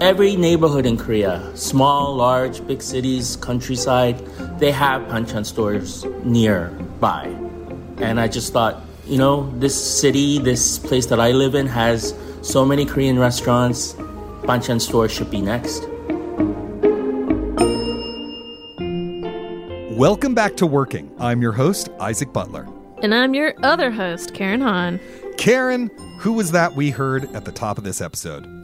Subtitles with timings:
[0.00, 4.16] Every neighborhood in Korea, small, large, big cities, countryside,
[4.60, 7.24] they have banchan stores nearby.
[7.96, 12.14] And I just thought, you know, this city, this place that I live in has
[12.42, 13.94] so many Korean restaurants.
[14.44, 15.82] Banchan store should be next.
[19.98, 21.12] Welcome back to Working.
[21.18, 22.68] I'm your host, Isaac Butler.
[23.02, 25.00] And I'm your other host, Karen Hahn.
[25.38, 25.90] Karen,
[26.20, 28.57] who was that we heard at the top of this episode?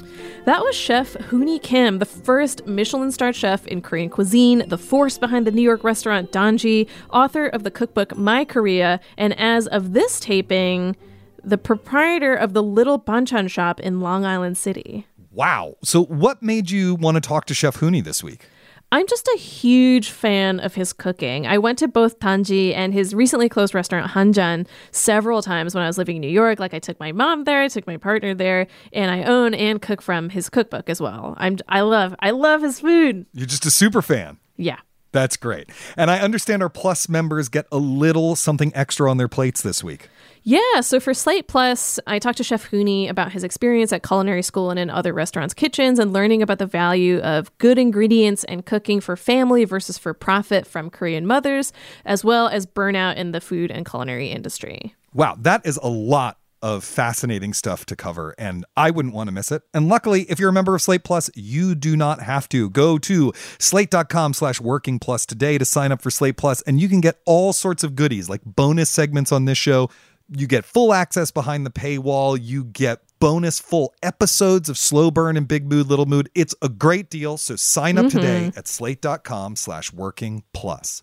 [0.45, 5.17] That was Chef Hooni Kim, the first Michelin starred chef in Korean cuisine, the force
[5.17, 9.95] behind the New York restaurant Danji, author of the cookbook My Korea, and as of
[9.95, 10.97] this taping,
[11.43, 15.07] the proprietor of the Little Banchan shop in Long Island City.
[15.31, 15.77] Wow.
[15.83, 18.47] So, what made you want to talk to Chef Hooni this week?
[18.95, 21.49] I'm just a huge fan of his cooking.
[21.49, 25.89] I went to both Danji and his recently closed restaurant Hanjan several times when I
[25.89, 26.61] was living in New York.
[26.61, 29.83] Like I took my mom there, I took my partner there, and I own and
[29.83, 31.35] cook from his cookbook as well.
[31.39, 33.27] I'm I love I love his food.
[33.33, 34.39] You're just a super fan.
[34.57, 34.79] Yeah.
[35.15, 35.71] That's great.
[35.97, 39.85] And I understand our Plus members get a little something extra on their plates this
[39.85, 40.09] week.
[40.43, 44.43] Yeah, so for Slate Plus, I talked to Chef Hooni about his experience at culinary
[44.43, 48.67] school and in other restaurants' kitchens and learning about the value of good ingredients and
[48.67, 51.73] cooking for family versus for profit from Korean mothers,
[52.05, 54.97] as well as burnout in the food and culinary industry.
[55.15, 59.33] Wow, that is a lot of fascinating stuff to cover, and I wouldn't want to
[59.33, 59.63] miss it.
[59.75, 62.71] And luckily, if you're a member of Slate Plus, you do not have to.
[62.71, 66.89] Go to slate.com slash working plus today to sign up for Slate Plus, and you
[66.89, 69.91] can get all sorts of goodies like bonus segments on this show
[70.29, 72.39] you get full access behind the paywall.
[72.41, 76.31] You get bonus full episodes of Slow Burn and Big Mood, Little Mood.
[76.35, 77.37] It's a great deal.
[77.37, 78.19] So sign up mm-hmm.
[78.19, 81.03] today at slate.com slash working plus.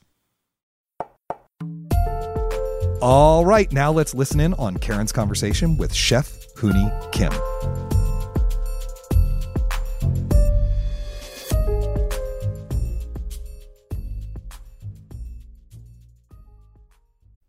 [3.02, 7.34] All right, now let's listen in on Karen's conversation with Chef Hooni Kim.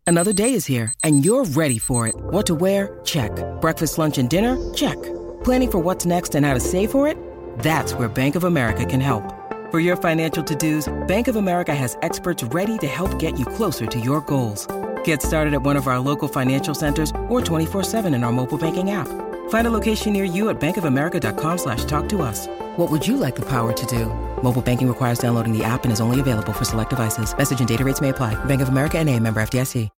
[0.07, 2.15] Another day is here, and you're ready for it.
[2.15, 2.99] What to wear?
[3.03, 3.31] Check.
[3.61, 4.73] Breakfast, lunch, and dinner?
[4.73, 5.01] Check.
[5.43, 7.17] Planning for what's next and how to save for it?
[7.59, 9.23] That's where Bank of America can help.
[9.69, 13.85] For your financial to-dos, Bank of America has experts ready to help get you closer
[13.85, 14.67] to your goals.
[15.05, 18.91] Get started at one of our local financial centers or 24-7 in our mobile banking
[18.91, 19.07] app.
[19.49, 22.47] Find a location near you at bankofamerica.com slash talk to us.
[22.75, 24.07] What would you like the power to do?
[24.43, 27.35] Mobile banking requires downloading the app and is only available for select devices.
[27.37, 28.35] Message and data rates may apply.
[28.45, 29.89] Bank of America and a member FDIC.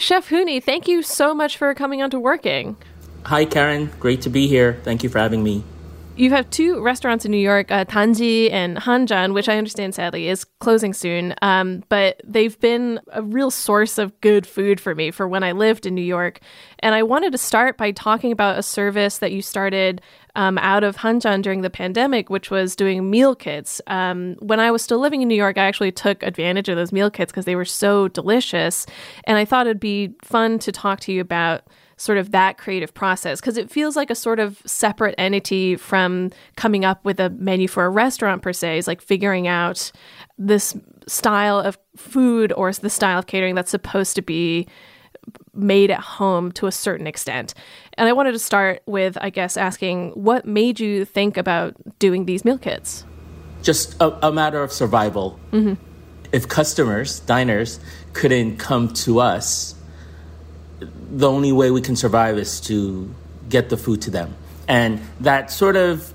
[0.00, 2.76] Chef Hooni, thank you so much for coming on to Working.
[3.24, 3.90] Hi, Karen.
[3.98, 4.78] Great to be here.
[4.84, 5.64] Thank you for having me.
[6.18, 10.26] You have two restaurants in New York, uh, Danji and Hanjan, which I understand sadly
[10.26, 11.32] is closing soon.
[11.42, 15.52] Um, but they've been a real source of good food for me for when I
[15.52, 16.40] lived in New York.
[16.80, 20.02] And I wanted to start by talking about a service that you started
[20.34, 23.80] um, out of Hanjan during the pandemic, which was doing meal kits.
[23.86, 26.90] Um, when I was still living in New York, I actually took advantage of those
[26.90, 28.86] meal kits because they were so delicious.
[29.22, 31.62] And I thought it'd be fun to talk to you about
[31.98, 36.30] sort of that creative process because it feels like a sort of separate entity from
[36.56, 39.90] coming up with a menu for a restaurant per se is like figuring out
[40.38, 40.76] this
[41.06, 44.66] style of food or the style of catering that's supposed to be
[45.52, 47.52] made at home to a certain extent.
[47.94, 52.26] And I wanted to start with, I guess, asking what made you think about doing
[52.26, 53.04] these meal kits?
[53.62, 55.38] Just a, a matter of survival.
[55.50, 55.74] Mm-hmm.
[56.30, 57.80] If customers, diners,
[58.12, 59.74] couldn't come to us
[60.80, 63.12] the only way we can survive is to
[63.48, 64.34] get the food to them.
[64.66, 66.12] And that sort of,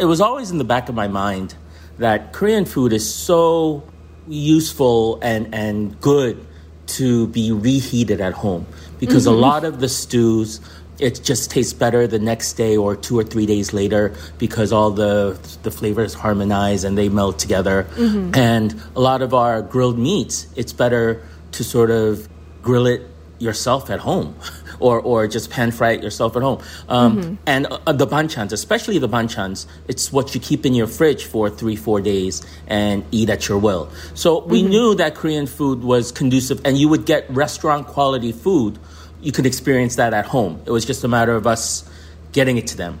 [0.00, 1.54] it was always in the back of my mind
[1.98, 3.82] that Korean food is so
[4.26, 6.46] useful and, and good
[6.86, 8.66] to be reheated at home
[8.98, 9.34] because mm-hmm.
[9.34, 10.60] a lot of the stews,
[10.98, 14.90] it just tastes better the next day or two or three days later because all
[14.90, 17.84] the the flavors harmonize and they melt together.
[17.94, 18.34] Mm-hmm.
[18.34, 21.22] And a lot of our grilled meats, it's better
[21.52, 22.28] to sort of
[22.62, 23.02] grill it
[23.40, 24.36] yourself at home
[24.80, 26.62] or or just pan fry it yourself at home.
[26.88, 31.24] Um, And uh, the banchans, especially the banchans, it's what you keep in your fridge
[31.24, 33.90] for three four days and eat at your will.
[34.14, 38.78] So we knew that Korean food was conducive, and you would get restaurant quality food.
[39.20, 40.62] You could experience that at home.
[40.64, 41.84] It was just a matter of us
[42.32, 43.00] getting it to them.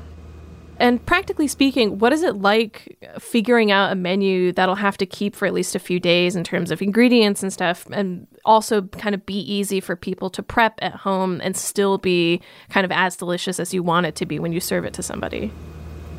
[0.80, 5.36] And practically speaking, what is it like figuring out a menu that'll have to keep
[5.36, 9.14] for at least a few days in terms of ingredients and stuff, and also kind
[9.14, 12.40] of be easy for people to prep at home and still be
[12.70, 15.02] kind of as delicious as you want it to be when you serve it to
[15.02, 15.52] somebody?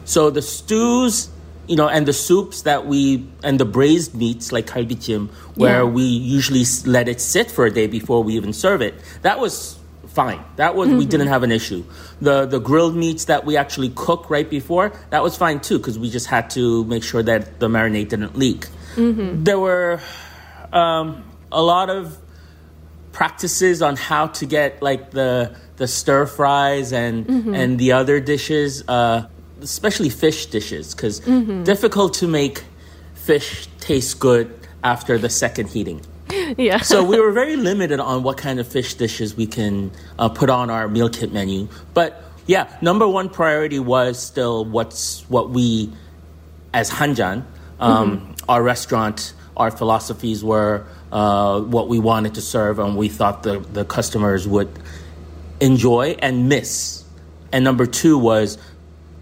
[0.06, 1.30] So the stews,
[1.68, 5.84] you know, and the soups that we and the braised meats like kalbichim, where Yeah.
[5.90, 8.94] we usually let it sit for a day before we even serve it.
[9.24, 9.80] That was
[10.14, 10.44] fine.
[10.58, 11.84] That was we didn't have an issue.
[12.22, 15.98] The the grilled meats that we actually cook right before that was fine too because
[15.98, 18.68] we just had to make sure that the marinade didn't leak.
[19.44, 20.02] There were
[20.74, 22.18] um, a lot of
[23.12, 28.84] practices on how to get like the the stir fries and and the other dishes,
[28.88, 29.28] uh,
[29.62, 31.20] especially fish dishes, because
[31.64, 32.64] difficult to make
[33.16, 34.48] fish taste good
[34.84, 36.02] after the second heating.
[36.58, 36.80] Yeah.
[36.80, 40.50] So we were very limited on what kind of fish dishes we can uh, put
[40.50, 41.68] on our meal kit menu.
[41.94, 45.92] But yeah, number one priority was still what's what we
[46.74, 47.46] as Hanjan,
[47.80, 53.44] um, our restaurant, our philosophies were uh, what we wanted to serve, and we thought
[53.44, 54.70] the, the customers would
[55.60, 57.04] enjoy and miss.
[57.52, 58.58] And number two was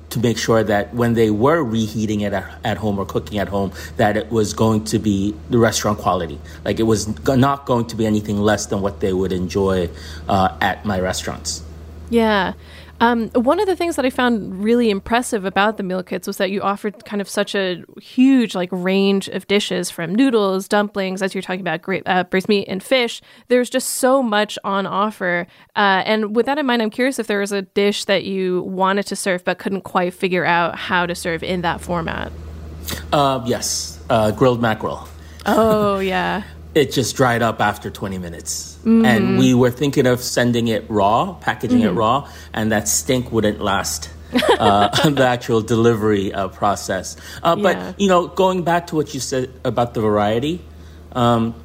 [0.09, 3.47] to make sure that when they were reheating it at, at home or cooking at
[3.47, 6.39] home, that it was going to be the restaurant quality.
[6.65, 9.89] Like it was not going to be anything less than what they would enjoy
[10.27, 11.63] uh, at my restaurants.
[12.09, 12.53] Yeah.
[13.01, 16.37] Um, one of the things that I found really impressive about the meal kits was
[16.37, 21.21] that you offered kind of such a huge like range of dishes from noodles, dumplings,
[21.21, 23.21] as you're talking about, great uh, braised meat and fish.
[23.47, 25.47] There's just so much on offer.
[25.75, 28.63] Uh, and with that in mind, I'm curious if there was a dish that you
[28.63, 32.31] wanted to serve but couldn't quite figure out how to serve in that format.
[33.13, 35.07] Uh, yes, uh, grilled mackerel.
[35.45, 36.43] Oh yeah.
[36.75, 38.68] it just dried up after 20 minutes.
[38.85, 43.59] And we were thinking of sending it raw, packaging it raw, and that stink wouldn't
[43.59, 44.09] last.
[44.59, 47.17] uh, the actual delivery uh, process.
[47.43, 47.93] Uh, but, Yeah.
[47.97, 50.61] you know, going back to what you said about the variety,
[51.13, 51.55] um,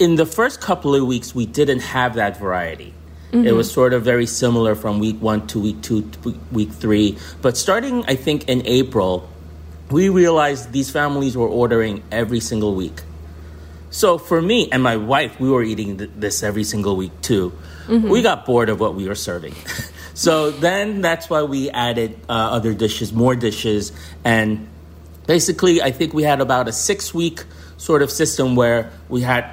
[0.00, 2.94] in the first couple of weeks, we didn't have that variety.
[3.32, 7.16] It was sort of very similar from week one to week two to week three.
[7.42, 9.28] But starting, I think, in April,
[9.88, 13.02] we realized these families were ordering every single week.
[13.90, 17.52] So for me and my wife, we were eating th- this every single week too.
[18.08, 19.54] We got bored of what we were serving.
[20.14, 23.90] so then that's why we added uh, other dishes, more dishes.
[24.24, 24.68] And
[25.26, 27.44] basically, I think we had about a six week
[27.78, 29.52] sort of system where we had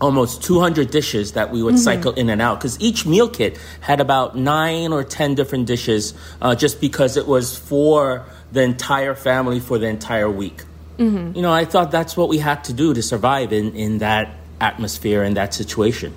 [0.00, 4.00] almost 200 dishes that we would cycle in and out because each meal kit had
[4.00, 6.12] about nine or 10 different dishes
[6.42, 10.64] uh, just because it was for the entire family for the entire week.
[10.98, 11.36] Mm-hmm.
[11.36, 14.34] You know, I thought that's what we had to do to survive in, in that
[14.60, 16.14] atmosphere and that situation.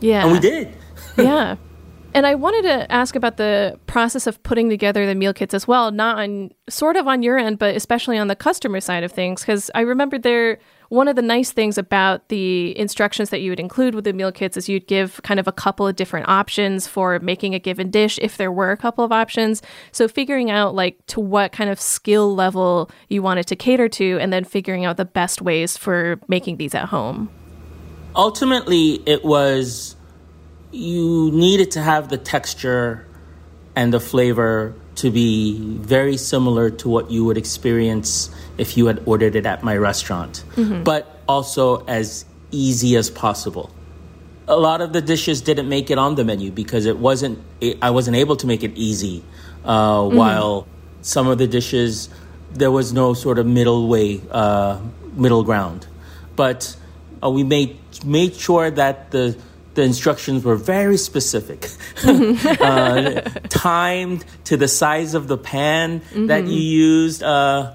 [0.00, 0.24] Yeah.
[0.24, 0.74] And we did.
[1.16, 1.56] yeah.
[2.14, 5.66] And I wanted to ask about the process of putting together the meal kits as
[5.66, 9.12] well, not on sort of on your end, but especially on the customer side of
[9.12, 9.40] things.
[9.40, 10.58] Because I remember there,
[10.92, 14.30] one of the nice things about the instructions that you would include with the meal
[14.30, 17.90] kits is you'd give kind of a couple of different options for making a given
[17.90, 19.62] dish if there were a couple of options.
[19.90, 24.18] So figuring out like to what kind of skill level you wanted to cater to,
[24.20, 27.30] and then figuring out the best ways for making these at home.
[28.14, 29.96] ultimately it was
[30.72, 33.06] you needed to have the texture
[33.74, 39.02] and the flavor to be very similar to what you would experience if you had
[39.06, 40.44] ordered it at my restaurant.
[40.84, 43.70] But also as easy as possible.
[44.48, 47.78] A lot of the dishes didn't make it on the menu because it wasn't it,
[47.80, 49.22] i wasn't able to make it easy
[49.64, 50.66] uh, while
[51.00, 52.08] some of the dishes
[52.52, 54.78] there was no sort of middle way uh,
[55.14, 55.86] middle ground.
[56.36, 56.76] But
[57.22, 59.36] uh, we made made sure that the
[59.74, 61.68] the instructions were very specific,
[62.04, 67.74] uh, timed to the size of the pan that you used, uh,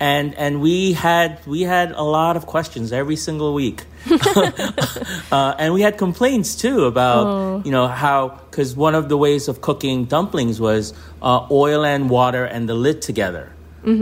[0.00, 5.74] and and we had we had a lot of questions every single week, uh, and
[5.74, 10.04] we had complaints too about you know how because one of the ways of cooking
[10.04, 10.92] dumplings was
[11.22, 13.52] uh, oil and water and the lid together.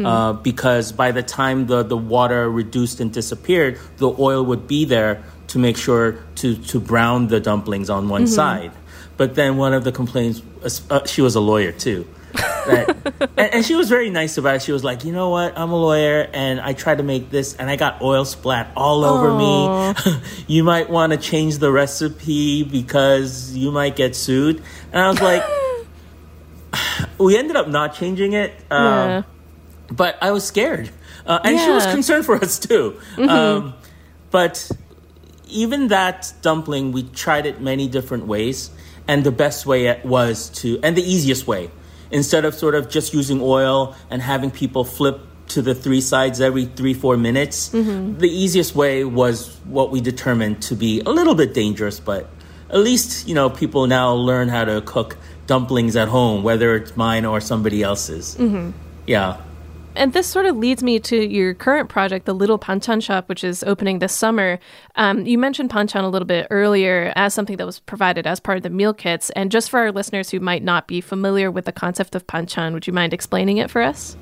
[0.07, 4.85] Uh, because by the time the, the water reduced and disappeared, the oil would be
[4.85, 5.23] there
[5.57, 8.73] to make sure to, to brown the dumplings on one side.
[9.17, 10.43] But then one of the complaints,
[10.91, 12.07] uh, she was a lawyer too.
[12.35, 14.63] that, and, and, she was very nice about it.
[14.63, 17.55] She was like, you know what, I'm a lawyer, and I tried to make this,
[17.55, 20.05] and I got oil splat all over Aww.
[20.05, 20.21] me.
[20.55, 24.63] you might want to change the recipe because you might get sued.
[24.93, 25.43] And I was like,
[27.19, 29.23] we ended up not changing it, um, yeah.
[29.91, 30.91] but I was scared,
[31.25, 31.65] uh, and yeah.
[31.65, 33.01] she was concerned for us too.
[33.17, 33.29] Mm-hmm.
[33.31, 33.75] Um,
[34.31, 34.71] but
[35.47, 38.71] even that dumpling, we tried it many different ways,
[39.09, 41.71] and the best way was to, and the easiest way,
[42.11, 46.41] instead of sort of just using oil and having people flip to the three sides
[46.41, 48.19] every three four minutes mm-hmm.
[48.19, 52.29] the easiest way was what we determined to be a little bit dangerous but
[52.69, 56.97] at least you know people now learn how to cook dumplings at home whether it's
[56.97, 58.71] mine or somebody else's mm-hmm.
[59.07, 59.41] yeah
[59.97, 63.43] and this sort of leads me to your current project, the Little Banchan Shop, which
[63.43, 64.59] is opening this summer.
[64.95, 68.57] Um, you mentioned Banchan a little bit earlier as something that was provided as part
[68.57, 69.31] of the meal kits.
[69.31, 72.73] And just for our listeners who might not be familiar with the concept of Banchan,
[72.73, 74.17] would you mind explaining it for us?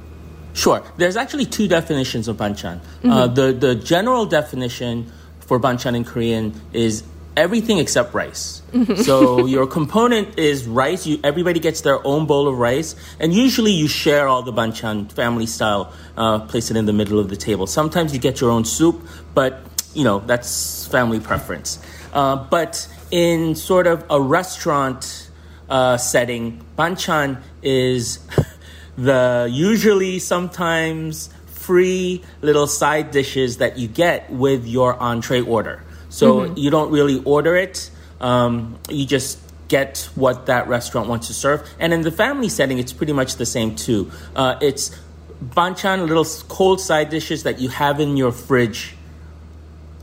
[0.54, 0.82] Sure.
[0.96, 2.78] There's actually two definitions of Banchan.
[2.78, 3.10] Mm-hmm.
[3.10, 7.02] Uh, the, the general definition for Banchan in Korean is
[7.36, 8.62] everything except rice.
[8.96, 11.06] so your component is rice.
[11.06, 15.10] You, everybody gets their own bowl of rice, and usually you share all the banchan
[15.12, 15.92] family style.
[16.16, 17.66] Uh, place it in the middle of the table.
[17.66, 19.60] Sometimes you get your own soup, but
[19.94, 21.78] you know that's family preference.
[22.12, 25.30] Uh, but in sort of a restaurant
[25.68, 28.18] uh, setting, banchan is
[28.96, 35.82] the usually sometimes free little side dishes that you get with your entree order.
[36.14, 36.56] So mm-hmm.
[36.56, 37.90] you don't really order it.
[38.20, 41.68] Um, you just get what that restaurant wants to serve.
[41.80, 44.12] And in the family setting, it's pretty much the same too.
[44.36, 44.96] Uh, it's
[45.44, 48.94] banchan, little cold side dishes that you have in your fridge.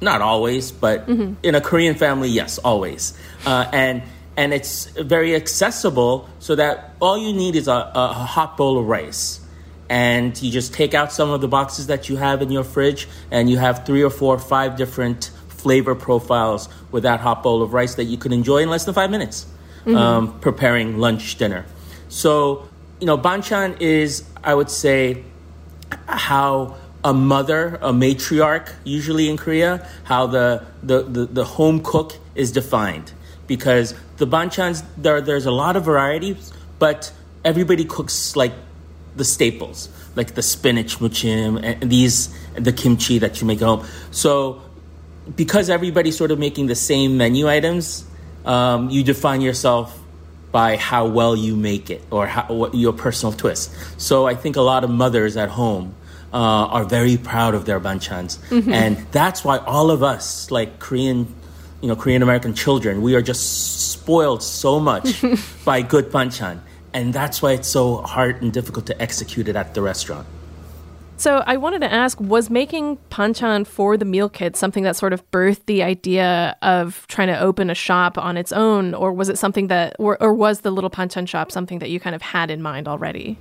[0.01, 1.36] Not always, but mm-hmm.
[1.44, 3.18] in a Korean family, yes, always.
[3.46, 4.03] Uh, and
[4.36, 8.86] and it's very accessible, so that all you need is a, a hot bowl of
[8.86, 9.41] rice
[9.91, 13.10] and you just take out some of the boxes that you have in your fridge
[13.30, 17.62] and you have three or four or five different flavor profiles with that hot bowl
[17.62, 19.46] of rice that you can enjoy in less than five minutes
[19.86, 19.96] mm-hmm.
[19.96, 21.65] um, preparing lunch, dinner.
[22.10, 22.68] So,
[23.00, 25.24] you know, banchan is, I would say,
[26.08, 32.13] how a mother, a matriarch, usually in Korea, how the, the, the, the home cook
[32.36, 33.12] is defined.
[33.48, 37.12] Because the banchans, there, there's a lot of varieties, but
[37.44, 38.53] everybody cooks like
[39.15, 43.86] the staples, like the spinach muchim and these, the kimchi that you make at home.
[44.12, 44.62] So
[45.36, 48.06] because everybody's sort of making the same menu items,
[48.46, 49.98] um, you define yourself
[50.52, 53.72] by how well you make it or how, what your personal twist.
[54.00, 55.96] So I think a lot of mothers at home
[56.34, 58.72] uh, are very proud of their banchans, mm-hmm.
[58.72, 61.34] and that's why all of us, like Korean,
[61.82, 65.24] you know, Korean American children, we are just spoiled so much
[65.66, 66.60] by good banchan,
[66.94, 70.26] and that's why it's so hard and difficult to execute it at the restaurant.
[71.22, 75.13] So I wanted to ask was making banchan for the meal kit something that sort
[75.13, 79.30] of birthed the idea of trying to open a shop on its own, or was
[79.30, 82.24] it something that, or, or was the little banchan shop something that you kind of
[82.24, 83.38] had in mind already?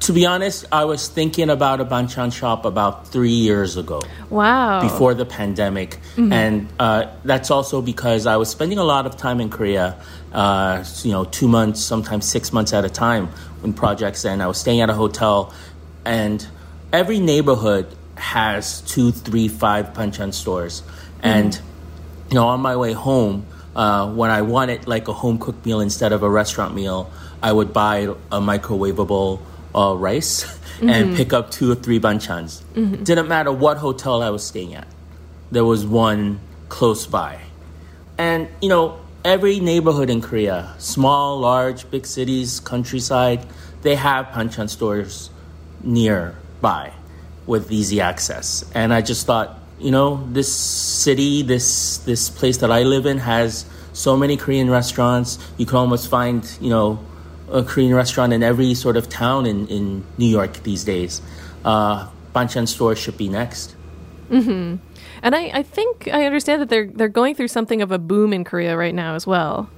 [0.00, 4.00] To be honest, I was thinking about a banchan shop about three years ago.
[4.30, 4.80] Wow.
[4.80, 5.98] Before the pandemic.
[6.16, 6.32] Mm-hmm.
[6.32, 10.00] And uh, that's also because I was spending a lot of time in Korea,
[10.32, 13.26] uh, you know, two months, sometimes six months at a time
[13.60, 14.42] when projects end.
[14.42, 15.52] I was staying at a hotel
[16.06, 16.48] and
[16.92, 21.26] every neighborhood has two, three, five banchan stores, mm-hmm.
[21.26, 21.60] and
[22.28, 25.80] you know, on my way home, uh, when I wanted like a home cooked meal
[25.80, 27.10] instead of a restaurant meal,
[27.42, 29.40] I would buy a microwavable
[29.74, 30.88] uh, rice mm-hmm.
[30.88, 32.62] and pick up two or three banchans.
[32.74, 33.04] Mm-hmm.
[33.04, 34.88] Didn't matter what hotel I was staying at,
[35.50, 37.40] there was one close by,
[38.18, 43.46] and you know, every neighborhood in Korea, small, large, big cities, countryside,
[43.82, 45.30] they have banchan stores
[45.82, 46.92] near by
[47.46, 48.64] with easy access.
[48.74, 53.18] And I just thought, you know, this city, this this place that I live in
[53.18, 55.38] has so many Korean restaurants.
[55.56, 56.98] You can almost find, you know,
[57.50, 61.22] a Korean restaurant in every sort of town in, in New York these days.
[61.64, 63.74] Uh, Banchan store should be next.
[64.30, 64.76] Mm-hmm.
[65.22, 68.32] And I, I think I understand that they're they're going through something of a boom
[68.32, 69.70] in Korea right now as well.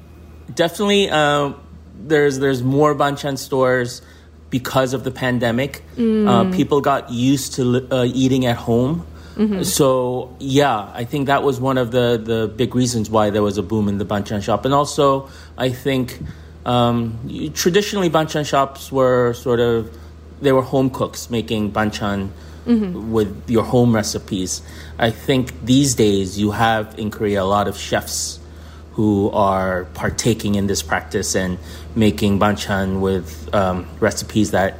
[0.52, 1.52] Definitely, uh,
[1.94, 4.02] there's there's more Banchan stores
[4.50, 5.82] because of the pandemic.
[5.96, 6.28] Mm.
[6.28, 9.06] Uh, people got used to uh, eating at home.
[9.36, 9.62] Mm-hmm.
[9.62, 13.56] So yeah, I think that was one of the, the big reasons why there was
[13.56, 16.18] a boom in the banchan shop, and also I think
[16.66, 19.96] um, traditionally banchan shops were sort of
[20.42, 22.30] they were home cooks making banchan
[22.66, 23.12] mm-hmm.
[23.12, 24.62] with your home recipes.
[24.98, 28.39] I think these days you have in Korea a lot of chefs
[28.92, 31.58] who are partaking in this practice and
[31.94, 34.74] making banchan with um, recipes that,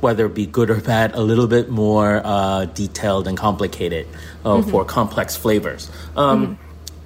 [0.00, 4.06] whether it be good or bad, a little bit more uh, detailed and complicated
[4.44, 4.70] uh, mm-hmm.
[4.70, 5.90] for complex flavors.
[6.16, 6.58] Um,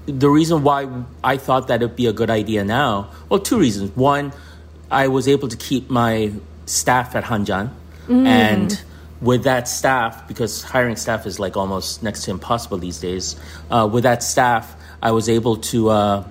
[0.06, 0.18] mm-hmm.
[0.18, 0.87] The reason why
[1.23, 3.96] I thought that it'd be a good idea now, well, two reasons.
[3.96, 4.32] One,
[4.90, 6.32] I was able to keep my
[6.66, 7.70] staff at Hanjan,
[8.06, 8.26] mm.
[8.26, 8.82] and
[9.20, 13.37] with that staff, because hiring staff is like almost next to impossible these days,
[13.70, 16.25] uh, with that staff, I was able to uh,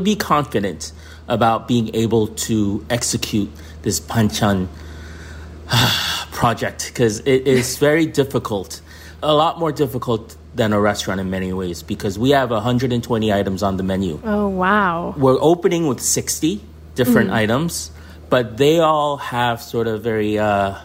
[0.00, 0.92] be confident
[1.28, 3.50] about being able to execute
[3.82, 4.68] this banchan
[6.32, 8.80] project because it is very difficult,
[9.22, 13.62] a lot more difficult than a restaurant in many ways because we have 120 items
[13.62, 14.20] on the menu.
[14.24, 15.14] Oh, wow.
[15.16, 16.60] We're opening with 60
[16.94, 17.34] different mm.
[17.34, 17.90] items,
[18.28, 20.78] but they all have sort of very uh,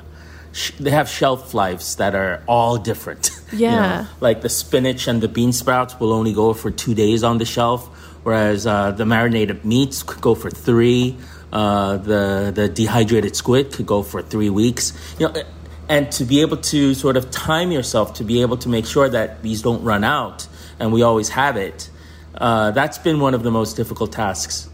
[0.54, 3.32] sh- they have shelf lives that are all different.
[3.52, 6.94] Yeah, you know, like the spinach and the bean sprouts will only go for two
[6.94, 7.90] days on the shelf,
[8.28, 11.16] whereas uh, the marinated meats could go for three.
[11.54, 14.92] Uh, the the dehydrated squid could go for three weeks.
[15.18, 15.44] You know,
[15.88, 19.08] and to be able to sort of time yourself to be able to make sure
[19.08, 20.46] that these don't run out
[20.78, 21.90] and we always have it.
[22.36, 24.70] Uh, that's been one of the most difficult tasks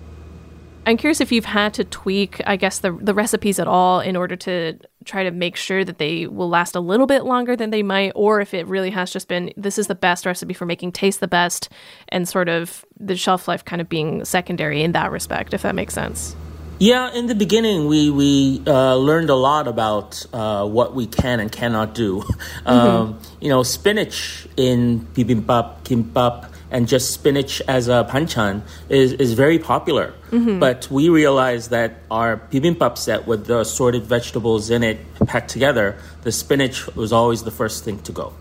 [0.85, 4.15] I'm curious if you've had to tweak, I guess, the the recipes at all in
[4.15, 7.69] order to try to make sure that they will last a little bit longer than
[7.69, 10.65] they might, or if it really has just been this is the best recipe for
[10.65, 11.69] making taste the best,
[12.09, 15.75] and sort of the shelf life kind of being secondary in that respect, if that
[15.75, 16.35] makes sense.
[16.79, 21.39] Yeah, in the beginning, we we uh, learned a lot about uh, what we can
[21.39, 22.23] and cannot do.
[22.63, 22.71] Mm-hmm.
[22.71, 29.33] Um, you know, spinach in bibimbap, kimbap and just spinach as a banchan is, is
[29.33, 30.13] very popular.
[30.31, 30.59] Mm-hmm.
[30.59, 35.99] But we realized that our bibimbap set with the assorted vegetables in it packed together,
[36.23, 38.33] the spinach was always the first thing to go.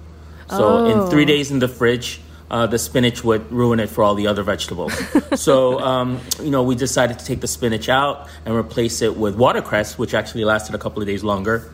[0.48, 1.04] So oh.
[1.04, 2.20] in three days in the fridge,
[2.50, 4.92] uh, the spinach would ruin it for all the other vegetables.
[5.34, 9.36] so, um, you know, we decided to take the spinach out and replace it with
[9.36, 11.70] watercress, which actually lasted a couple of days longer.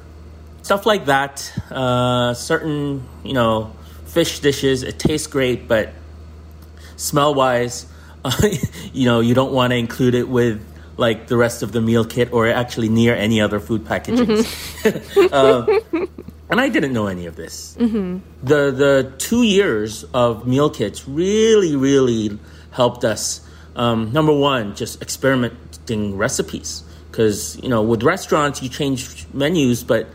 [0.63, 1.53] Stuff like that.
[1.71, 3.73] Uh, certain, you know,
[4.07, 5.91] fish dishes, it tastes great, but
[6.99, 7.87] smell wise,
[8.25, 8.31] uh,
[8.93, 10.63] you know, you don't want to include it with
[10.99, 14.47] like the rest of the meal kit or actually near any other food packages.
[14.83, 15.29] Mm-hmm.
[15.33, 16.07] uh,
[16.51, 17.77] and I didn't know any of this.
[17.79, 18.19] Mm-hmm.
[18.43, 22.39] The the two years of meal kits really really
[22.73, 23.41] helped us.
[23.77, 30.09] Um, number one, just experimenting recipes because you know with restaurants you change menus, but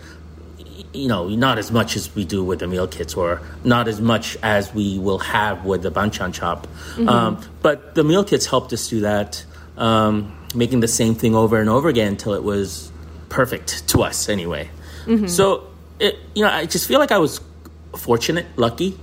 [0.93, 3.99] you know, not as much as we do with the meal kits, or not as
[3.99, 6.67] much as we will have with the banchan chop.
[6.67, 7.09] Mm-hmm.
[7.09, 9.43] Um, but the meal kits helped us do that,
[9.77, 12.91] um, making the same thing over and over again until it was
[13.29, 14.69] perfect to us, anyway.
[15.05, 15.27] Mm-hmm.
[15.27, 15.67] So,
[15.99, 17.41] it, you know, I just feel like I was
[17.97, 18.97] fortunate, lucky.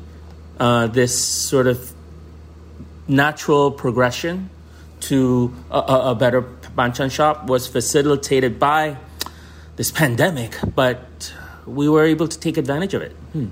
[0.59, 1.92] Uh, this sort of
[3.09, 4.50] natural progression
[5.00, 8.96] to a, a better banchan shop was facilitated by
[9.76, 11.10] this pandemic, but
[11.75, 13.13] we were able to take advantage of it.
[13.33, 13.47] Hmm.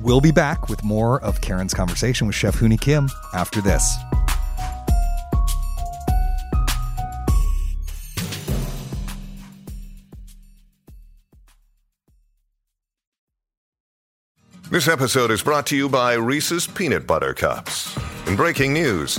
[0.00, 3.96] We'll be back with more of Karen's conversation with Chef Hooni Kim after this.
[14.70, 17.98] This episode is brought to you by Reese's Peanut Butter Cups.
[18.26, 19.18] In breaking news,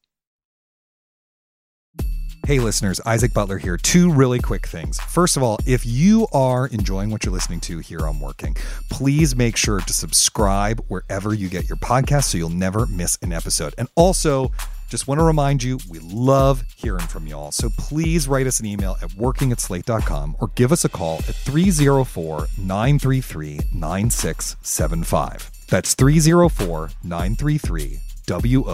[2.51, 3.77] Hey, listeners, Isaac Butler here.
[3.77, 4.99] Two really quick things.
[4.99, 8.57] First of all, if you are enjoying what you're listening to here on Working,
[8.89, 13.31] please make sure to subscribe wherever you get your podcast so you'll never miss an
[13.31, 13.73] episode.
[13.77, 14.51] And also,
[14.89, 17.53] just want to remind you, we love hearing from y'all.
[17.53, 21.35] So please write us an email at working at or give us a call at
[21.35, 25.51] 304 933 9675.
[25.69, 28.65] That's 304 933 W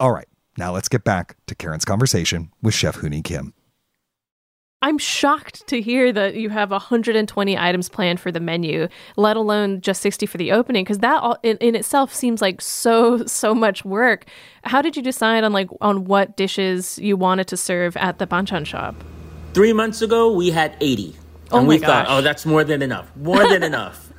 [0.00, 0.26] All right,
[0.58, 3.54] now let's get back to Karen's conversation with Chef Hooni Kim.
[4.82, 9.80] I'm shocked to hear that you have 120 items planned for the menu, let alone
[9.80, 13.54] just 60 for the opening, because that all, in, in itself seems like so so
[13.54, 14.26] much work.
[14.64, 18.26] How did you decide on like on what dishes you wanted to serve at the
[18.26, 18.96] banchan shop?
[19.54, 21.16] Three months ago, we had 80.
[21.52, 23.14] Oh and my we thought, oh, that's more than enough.
[23.16, 24.12] More than enough.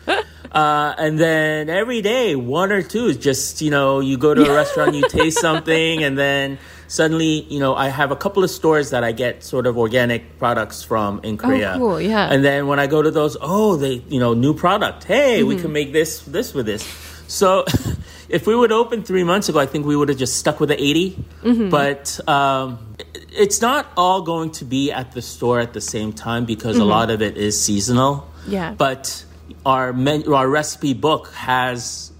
[0.52, 4.50] Uh, and then every day, one or two is just, you know, you go to
[4.50, 8.50] a restaurant, you taste something, and then suddenly, you know, I have a couple of
[8.50, 11.74] stores that I get sort of organic products from in Korea.
[11.76, 12.32] Oh, cool, yeah.
[12.32, 15.04] And then when I go to those, oh, they, you know, new product.
[15.06, 15.48] Hey, Mm-hmm.
[15.48, 16.84] we can make this, this with this.
[17.28, 17.66] So
[18.30, 20.70] if we would open three months ago, I think we would have just stuck with
[20.70, 21.12] the 80.
[21.44, 21.70] Mm-hmm.
[21.70, 22.96] But um,
[23.32, 26.84] it's not all going to be at the store at the same time because Mm-hmm.
[26.84, 28.30] a lot of it is seasonal.
[28.48, 28.76] Yeah.
[28.78, 29.25] But
[29.66, 32.12] our menu, our recipe book has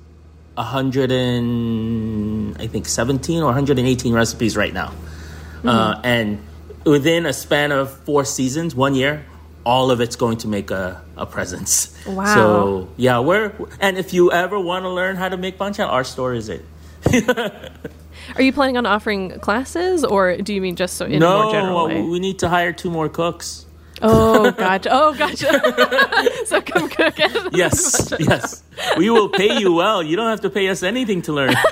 [0.58, 4.94] a hundred and I think seventeen or 118 recipes right now,
[5.58, 5.68] Mm-hmm.
[5.70, 6.44] uh, and
[6.86, 9.26] within a span of four seasons, one year,
[9.66, 11.92] all of it's going to make a, a presence.
[12.06, 12.34] Wow.
[12.36, 16.04] So yeah, we're and if you ever want to learn how to make banchan, our
[16.04, 16.64] store is it.
[18.36, 21.52] Are you planning on offering classes, or do you mean just so in no, more
[21.52, 22.02] general uh, way?
[22.02, 23.65] we need to hire two more cooks.
[24.02, 24.90] Oh, gotcha.
[24.92, 25.48] Oh, gotcha.
[26.46, 27.54] so come cook it.
[27.56, 28.64] Yes, yes.
[28.98, 30.04] We will pay you well.
[30.04, 31.56] You don't have to pay us anything to learn.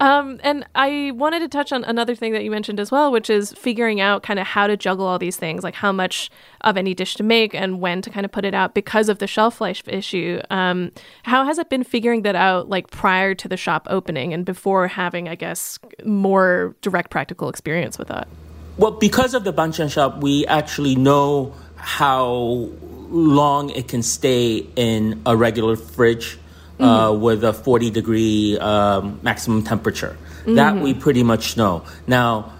[0.00, 3.30] Um, and I wanted to touch on another thing that you mentioned as well, which
[3.30, 6.30] is figuring out kind of how to juggle all these things, like how much
[6.62, 9.18] of any dish to make and when to kind of put it out because of
[9.18, 10.40] the shelf life issue.
[10.50, 14.44] Um, how has it been figuring that out, like prior to the shop opening and
[14.44, 18.28] before having, I guess, more direct practical experience with that?
[18.76, 22.70] Well, because of the banchan shop, we actually know how
[23.08, 26.38] long it can stay in a regular fridge
[26.78, 30.16] uh, with a 40 degree um, maximum temperature.
[30.46, 31.84] That we pretty much know.
[32.06, 32.52] Now,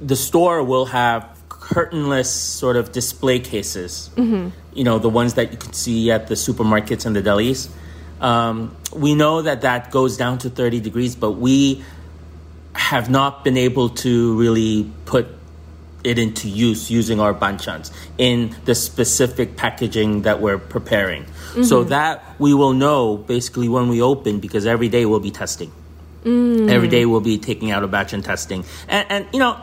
[0.00, 4.10] the store will have curtainless sort of display cases.
[4.74, 7.68] You know, the ones that you can see at the supermarkets and the delis.
[8.20, 11.82] Um, we know that that goes down to 30 degrees, but we
[12.74, 15.26] have not been able to really put
[16.04, 21.26] it into use using our banchans in the specific packaging that we're preparing.
[21.52, 21.90] So mm-hmm.
[21.90, 25.70] that we will know basically when we open because every day we'll be testing.
[26.24, 26.70] Mm.
[26.70, 28.64] Every day we'll be taking out a batch and testing.
[28.88, 29.60] And, and you know,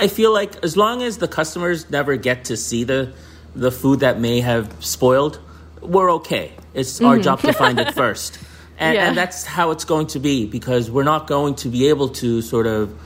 [0.00, 3.12] I feel like as long as the customers never get to see the
[3.54, 5.40] the food that may have spoiled,
[5.80, 6.52] we're okay.
[6.74, 7.22] It's our mm.
[7.22, 8.38] job to find it first.
[8.78, 9.08] And, Yeah.
[9.08, 12.42] and that's how it's going to be because we're not going to be able to
[12.42, 12.96] sort of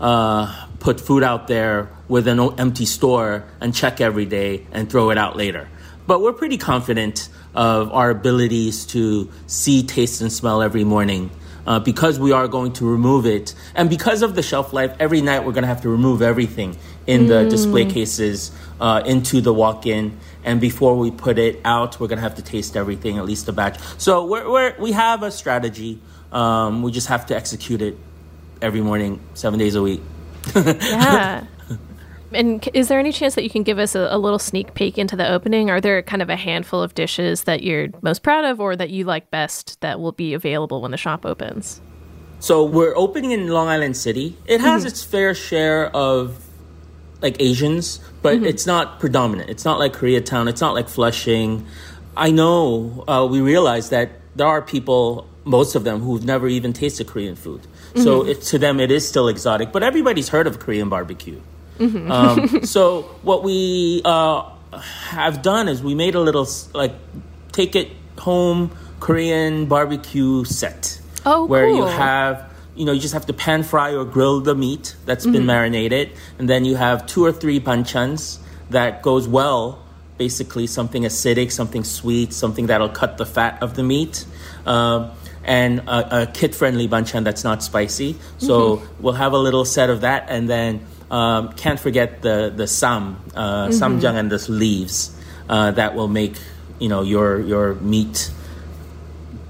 [0.00, 5.10] uh, put food out there with an empty store and check every day and throw
[5.10, 5.68] it out later.
[6.06, 11.30] But we're pretty confident of our abilities to see, taste, and smell every morning
[11.66, 13.54] uh, because we are going to remove it.
[13.74, 16.76] And because of the shelf life, every night we're going to have to remove everything
[17.06, 20.18] in the display cases uh, into the walk in.
[20.44, 23.48] And before we put it out, we're going to have to taste everything, at least
[23.48, 23.78] a batch.
[23.98, 26.00] So we're, we're, we have a strategy.
[26.32, 27.96] Um, we just have to execute it
[28.60, 30.00] every morning, seven days a week.
[30.54, 31.44] Yeah.
[32.34, 34.98] And is there any chance that you can give us a, a little sneak peek
[34.98, 35.70] into the opening?
[35.70, 38.90] Are there kind of a handful of dishes that you're most proud of or that
[38.90, 41.80] you like best that will be available when the shop opens?
[42.40, 44.36] So we're opening in Long Island City.
[44.46, 44.88] It has mm-hmm.
[44.88, 46.44] its fair share of
[47.20, 48.46] like Asians, but mm-hmm.
[48.46, 49.48] it's not predominant.
[49.48, 50.48] It's not like Koreatown.
[50.48, 51.64] It's not like Flushing.
[52.16, 56.72] I know uh, we realize that there are people, most of them, who've never even
[56.72, 57.60] tasted Korean food.
[57.94, 58.30] So mm-hmm.
[58.30, 59.70] it, to them, it is still exotic.
[59.70, 61.40] But everybody's heard of Korean barbecue.
[61.82, 66.94] Um, so what we uh, have done is we made a little like
[67.52, 71.00] take it home Korean barbecue set.
[71.24, 74.54] Oh, where you have you know you just have to pan fry or grill the
[74.54, 78.38] meat that's been marinated, and then you have two or three banchans
[78.70, 79.78] that goes well.
[80.18, 84.24] Basically, something acidic, something sweet, something that'll cut the fat of the meat.
[84.66, 85.10] Um,
[85.44, 88.14] and a, a kid-friendly banchan that's not spicy.
[88.38, 92.66] So we'll have a little set of that, and then um, can't forget the the
[92.66, 95.14] sam, uh, samjang, and the leaves
[95.48, 96.34] uh, that will make
[96.80, 98.32] you know your your meat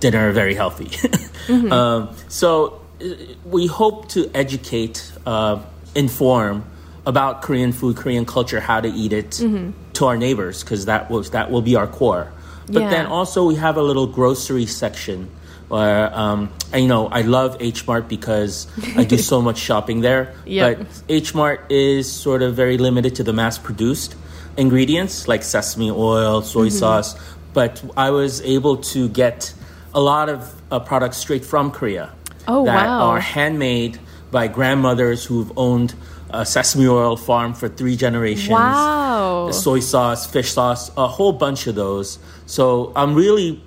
[0.00, 0.86] dinner very healthy.
[1.46, 1.72] mm-hmm.
[1.72, 5.62] um, so uh, we hope to educate, uh,
[5.94, 6.64] inform
[7.06, 9.70] about Korean food, Korean culture, how to eat it mm-hmm.
[9.94, 12.32] to our neighbors because that was that will be our core.
[12.66, 12.90] But yeah.
[12.90, 15.30] then also we have a little grocery section
[15.72, 20.34] where um, you know I love H Mart because I do so much shopping there.
[20.44, 20.78] Yep.
[20.78, 24.14] But H Mart is sort of very limited to the mass produced
[24.56, 26.76] ingredients like sesame oil, soy mm-hmm.
[26.76, 27.16] sauce.
[27.54, 29.54] But I was able to get
[29.94, 32.12] a lot of uh, products straight from Korea.
[32.46, 33.00] Oh, that wow.
[33.08, 33.98] are handmade
[34.30, 35.94] by grandmothers who've owned
[36.30, 38.50] a sesame oil farm for three generations.
[38.50, 39.50] Wow.
[39.52, 42.18] Soy sauce, fish sauce, a whole bunch of those.
[42.46, 43.62] So I'm really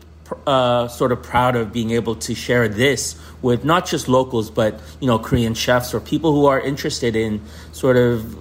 [0.47, 4.79] uh, sort of proud of being able to share this with not just locals, but
[4.99, 8.35] you know Korean chefs or people who are interested in sort of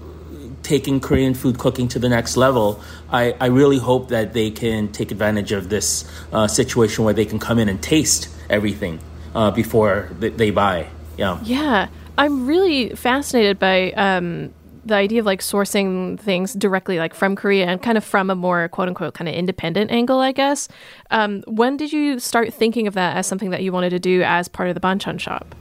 [0.62, 2.80] taking Korean food cooking to the next level.
[3.10, 7.26] I, I really hope that they can take advantage of this uh, situation where they
[7.26, 8.98] can come in and taste everything
[9.34, 10.88] uh, before they buy.
[11.16, 11.38] Yeah.
[11.44, 11.88] Yeah.
[12.16, 17.66] I'm really fascinated by um, the idea of like sourcing things directly like from Korea
[17.66, 20.68] and kind of from a more quote unquote kind of independent angle, I guess.
[21.10, 24.22] Um, when did you start thinking of that as something that you wanted to do
[24.22, 25.54] as part of the banchan shop?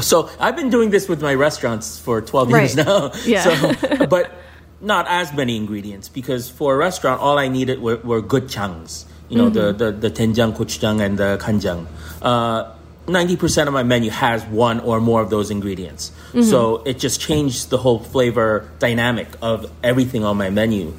[0.00, 2.60] So I've been doing this with my restaurants for 12 right.
[2.60, 3.12] years now.
[3.24, 3.42] Yeah.
[3.42, 4.32] So, but
[4.80, 9.04] not as many ingredients because for a restaurant, all I needed were, were good changs.
[9.28, 9.78] You know, mm-hmm.
[9.78, 11.86] the, the, the doenjang, gochujang, and the kanjang.
[12.22, 12.72] Uh,
[13.08, 16.12] 90% of my menu has one or more of those ingredients.
[16.28, 16.42] Mm-hmm.
[16.42, 20.94] So it just changed the whole flavor dynamic of everything on my menu.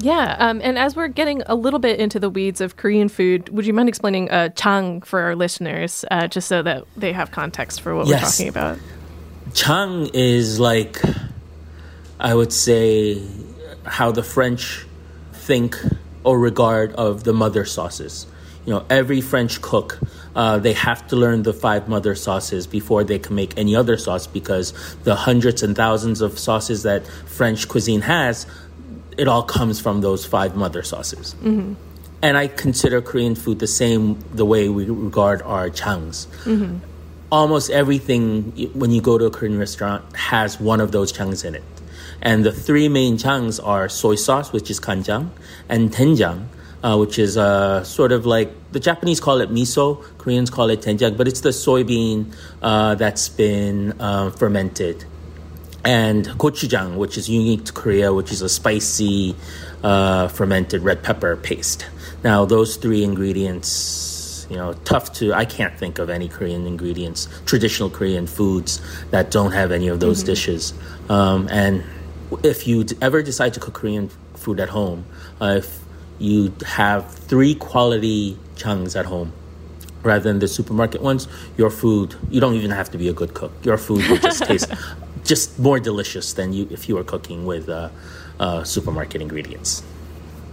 [0.00, 3.48] Yeah, um, and as we're getting a little bit into the weeds of Korean food,
[3.48, 7.32] would you mind explaining uh, chang for our listeners, uh, just so that they have
[7.32, 8.22] context for what yes.
[8.22, 8.78] we're talking about?
[9.54, 11.02] Chang is like,
[12.20, 13.20] I would say,
[13.84, 14.86] how the French
[15.32, 15.76] think
[16.22, 18.26] or regard of the mother sauces.
[18.68, 19.98] You know, every French cook
[20.36, 23.96] uh, they have to learn the five mother sauces before they can make any other
[23.96, 28.46] sauce because the hundreds and thousands of sauces that French cuisine has,
[29.16, 31.34] it all comes from those five mother sauces.
[31.42, 31.72] Mm-hmm.
[32.20, 36.26] And I consider Korean food the same the way we regard our changs.
[36.44, 36.76] Mm-hmm.
[37.32, 41.54] Almost everything when you go to a Korean restaurant has one of those changs in
[41.54, 41.64] it.
[42.20, 45.30] And the three main changs are soy sauce, which is kanjang,
[45.70, 46.48] and doenjang,
[46.82, 50.80] uh, which is uh, sort of like the Japanese call it miso, Koreans call it
[50.80, 55.04] doenjang, but it's the soybean uh, that's been uh, fermented.
[55.84, 59.34] And gochujang, which is unique to Korea, which is a spicy
[59.82, 61.86] uh, fermented red pepper paste.
[62.24, 67.28] Now, those three ingredients, you know, tough to, I can't think of any Korean ingredients,
[67.46, 70.26] traditional Korean foods that don't have any of those mm-hmm.
[70.26, 70.74] dishes.
[71.08, 71.84] Um, and
[72.42, 75.06] if you ever decide to cook Korean food at home,
[75.40, 75.77] uh, if
[76.18, 79.32] you have three quality changs at home
[80.02, 83.34] rather than the supermarket ones, your food, you don't even have to be a good
[83.34, 83.52] cook.
[83.62, 84.70] Your food will just taste
[85.24, 87.90] just more delicious than you if you were cooking with uh,
[88.40, 89.82] uh, supermarket ingredients.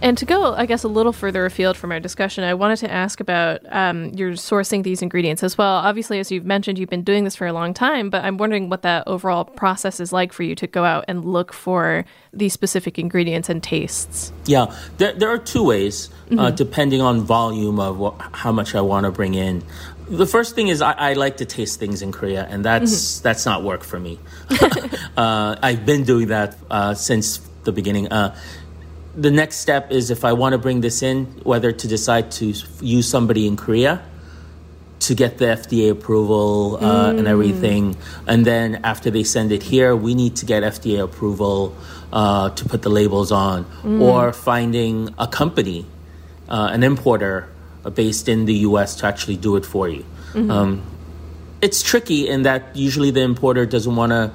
[0.02, 2.90] And to go, I guess, a little further afield from our discussion, I wanted to
[2.90, 5.76] ask about um, your sourcing these ingredients as well.
[5.76, 8.68] Obviously, as you've mentioned, you've been doing this for a long time, but I'm wondering
[8.68, 12.52] what that overall process is like for you to go out and look for these
[12.52, 14.32] specific ingredients and tastes.
[14.44, 16.38] Yeah, there, there are two ways, uh, mm-hmm.
[16.38, 19.64] uh, depending on volume of what, how much I want to bring in.
[20.08, 23.22] The first thing is I, I, like to taste things in Korea, and that's mm-hmm.
[23.24, 24.20] that's not work for me.
[25.16, 28.06] uh, I've been doing that uh, since the beginning.
[29.16, 32.52] The next step is if I want to bring this in, whether to decide to
[32.80, 34.02] use somebody in Korea
[35.00, 37.18] to get the FDA approval uh, mm.
[37.18, 37.96] and everything.
[38.26, 41.76] And then after they send it here, we need to get FDA approval
[42.12, 44.00] uh, to put the labels on, mm.
[44.00, 45.86] or finding a company,
[46.48, 47.48] uh, an importer
[47.84, 50.04] uh, based in the US to actually do it for you.
[50.32, 50.50] Mm-hmm.
[50.50, 50.82] Um,
[51.62, 54.30] it's tricky in that usually the importer doesn't want to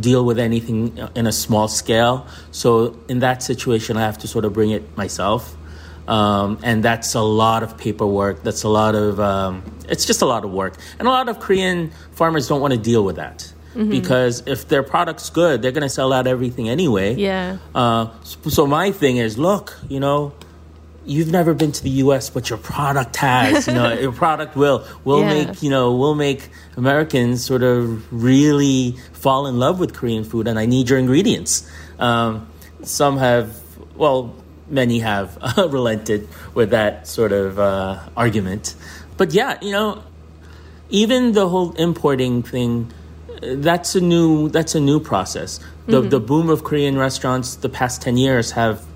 [0.00, 2.26] deal with anything in a small scale.
[2.50, 5.56] So in that situation, I have to sort of bring it myself.
[6.08, 8.42] Um, and that's a lot of paperwork.
[8.42, 10.76] That's a lot of, um, it's just a lot of work.
[10.98, 13.52] And a lot of Korean farmers don't want to deal with that.
[13.74, 13.90] Mm-hmm.
[13.90, 17.14] Because if their product's good, they're going to sell out everything anyway.
[17.14, 17.58] Yeah.
[17.74, 20.34] Uh, so, so my thing is, look, you know,
[21.04, 23.66] you've never been to the U.S., but your product has.
[23.66, 25.44] You know, your product will will yeah.
[25.44, 30.46] make you know will make Americans sort of really fall in love with Korean food,
[30.46, 31.68] and I need your ingredients.
[31.98, 32.48] Um,
[32.82, 33.60] some have,
[33.94, 34.34] well,
[34.68, 38.74] many have uh, relented with that sort of uh, argument,
[39.16, 40.02] but yeah, you know,
[40.90, 42.92] even the whole importing thing.
[43.44, 44.50] That's a new.
[44.50, 45.58] That's a new process.
[45.86, 46.10] The mm-hmm.
[46.10, 48.86] the boom of Korean restaurants the past ten years have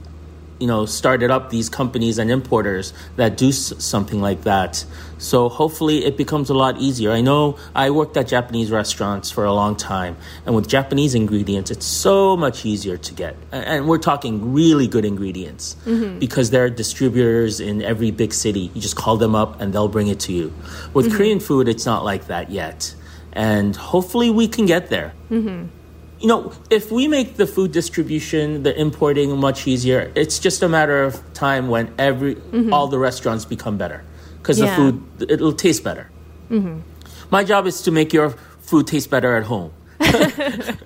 [0.59, 4.85] you know, started up these companies and importers that do s- something like that.
[5.19, 7.11] So hopefully it becomes a lot easier.
[7.11, 11.71] I know I worked at Japanese restaurants for a long time, and with Japanese ingredients,
[11.71, 13.37] it's so much easier to get.
[13.53, 16.19] And we're talking really good ingredients mm-hmm.
[16.19, 18.71] because there are distributors in every big city.
[18.75, 20.53] You just call them up and they'll bring it to you.
[20.93, 21.17] With mm-hmm.
[21.17, 22.95] Korean food, it's not like that yet.
[23.33, 25.67] And hopefully we can get there mm-hmm.
[26.21, 30.69] You know, if we make the food distribution, the importing much easier, it's just a
[30.69, 32.37] matter of time when every
[32.73, 34.03] all the restaurants become better
[34.39, 34.71] because Yeah.
[34.71, 36.11] the food it'll taste better.
[37.31, 39.73] My job is to make your food taste better at home.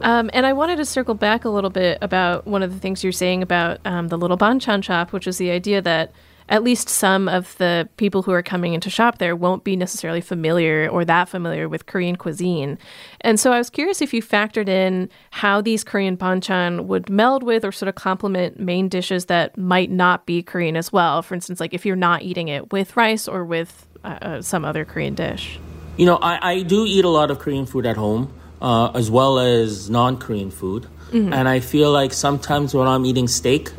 [0.00, 3.04] Um, and I wanted to circle back a little bit about one of the things
[3.04, 6.12] you're saying about um, the little banchan shop, which is the idea that
[6.52, 10.20] at least some of the people who are coming into shop there won't be necessarily
[10.20, 12.78] familiar or that familiar with Korean cuisine.
[13.22, 17.42] And so I was curious if you factored in how these Korean banchan would meld
[17.42, 21.22] with or sort of complement main dishes that might not be Korean as well.
[21.22, 24.66] For instance, like if you're not eating it with rice or with uh, uh, some
[24.66, 25.58] other Korean dish.
[25.96, 29.10] You know, I, I do eat a lot of Korean food at home, uh, as
[29.10, 30.86] well as non Korean food.
[31.12, 33.70] And I feel like sometimes when I'm eating steak,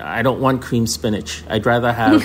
[0.00, 1.42] I don't want cream spinach.
[1.48, 2.22] I'd rather have,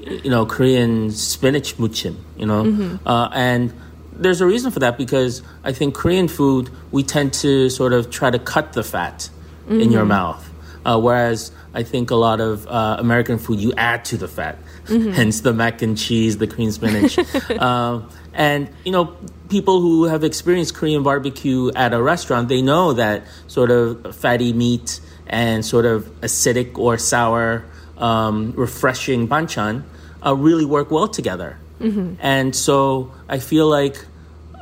[0.00, 2.98] you know, Korean spinach muchim, you know?
[3.04, 3.72] Uh, and
[4.12, 8.10] there's a reason for that because I think Korean food, we tend to sort of
[8.10, 9.30] try to cut the fat
[9.68, 10.44] in your mouth.
[10.84, 14.58] Uh, whereas I think a lot of uh, American food, you add to the fat.
[14.86, 17.18] Hence the mac and cheese, the cream spinach.
[17.60, 19.16] um, and, you know,
[19.50, 24.52] people who have experienced Korean barbecue at a restaurant, they know that sort of fatty
[24.52, 27.64] meat and sort of acidic or sour,
[27.98, 29.84] um, refreshing banchan
[30.24, 31.58] uh, really work well together.
[32.20, 34.04] And so I feel like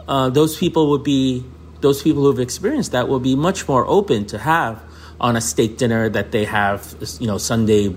[0.09, 1.45] uh, those people would be
[1.81, 4.83] those people who have experienced that will be much more open to have
[5.21, 7.97] on a steak dinner that they have, you know, Sunday, you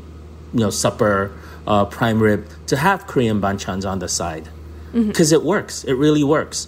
[0.53, 1.31] know, supper,
[1.67, 4.47] uh, prime rib, to have Korean banchans on the side
[4.93, 5.83] because it works.
[5.83, 6.67] It really works.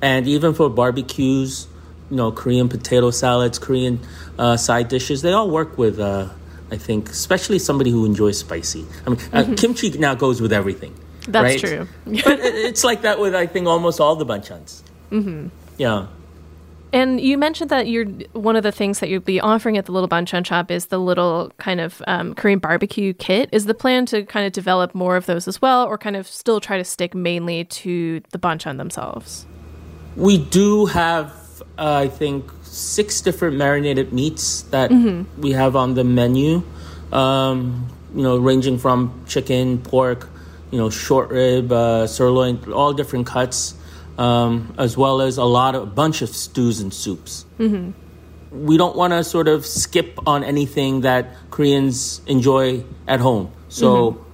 [0.00, 1.66] And even for barbecues,
[2.10, 3.98] you know, Korean potato salads, Korean
[4.38, 5.98] uh, side dishes, they all work with.
[5.98, 6.28] Uh,
[6.70, 8.84] I think, especially somebody who enjoys spicy.
[9.06, 10.94] I mean, uh, kimchi now goes with everything.
[11.26, 11.58] That's right?
[11.58, 11.88] true.
[12.04, 14.82] but it's like that with I think almost all the banchans.
[15.10, 15.48] Mm-hmm.
[15.78, 16.08] Yeah.
[16.92, 19.92] And you mentioned that you're one of the things that you'd be offering at the
[19.92, 23.50] Little Banchan Shop is the little kind of um, Korean barbecue kit.
[23.52, 26.26] Is the plan to kind of develop more of those as well, or kind of
[26.26, 29.44] still try to stick mainly to the banchan themselves?
[30.16, 34.90] We do have, uh, I think, six different marinated meats that
[35.38, 36.62] we have on the menu.
[37.12, 40.28] Um, you know, ranging from chicken, pork,
[40.70, 43.74] you know, short rib, uh, sirloin, all different cuts,
[44.18, 47.44] um, as well as a lot of a bunch of stews and soups.
[48.50, 53.52] We don't want to sort of skip on anything that Koreans enjoy at home.
[53.68, 54.24] So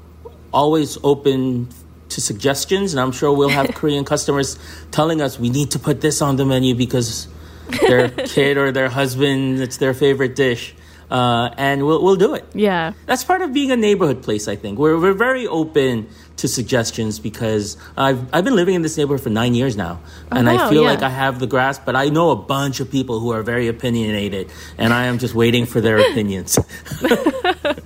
[0.53, 1.69] always open
[2.11, 4.57] to suggestions, and I'm sure we'll have Korean customers
[4.93, 7.27] telling us we need to put this on the menu because
[7.69, 10.75] their kid or their husband it's their favorite dish,
[11.11, 12.45] uh, and we'll we'll do it.
[12.55, 12.93] Yeah.
[13.07, 14.49] That's part of being a neighborhood place.
[14.49, 18.97] I think we're we're very open to suggestions because I've I've been living in this
[18.97, 20.01] neighborhood for nine years now,
[20.31, 20.91] and wow, I feel yeah.
[20.91, 21.83] like I have the grasp.
[21.85, 25.35] But I know a bunch of people who are very opinionated, and I am just
[25.35, 26.59] waiting for their opinions.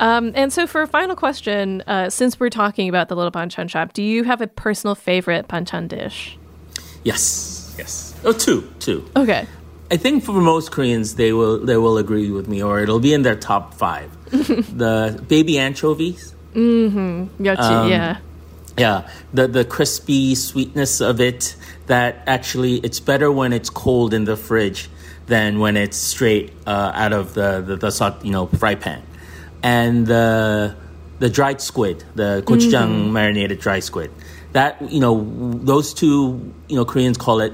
[0.00, 3.70] Um, and so, for a final question, uh, since we're talking about the Little Banchan
[3.70, 6.36] Shop, do you have a personal favorite banchan dish?
[7.04, 8.14] yes, yes.
[8.24, 9.04] Oh, two, two.
[9.16, 9.46] Okay.
[9.90, 13.12] I think for most Koreans, they will they will agree with me, or it'll be
[13.12, 14.10] in their top five.
[14.30, 18.18] the baby anchovies, Yachi, Um, yeah.
[18.78, 21.56] yeah, the the crispy sweetness of it.
[21.86, 24.88] That actually, it's better when it's cold in the fridge
[25.26, 29.02] than when it's straight uh, out of the the, the you know fry pan.
[29.62, 30.74] And the
[31.18, 34.10] the dried squid, the gochujang marinated dry squid.
[34.52, 35.26] That you know,
[35.62, 37.52] those two, you know, Koreans call it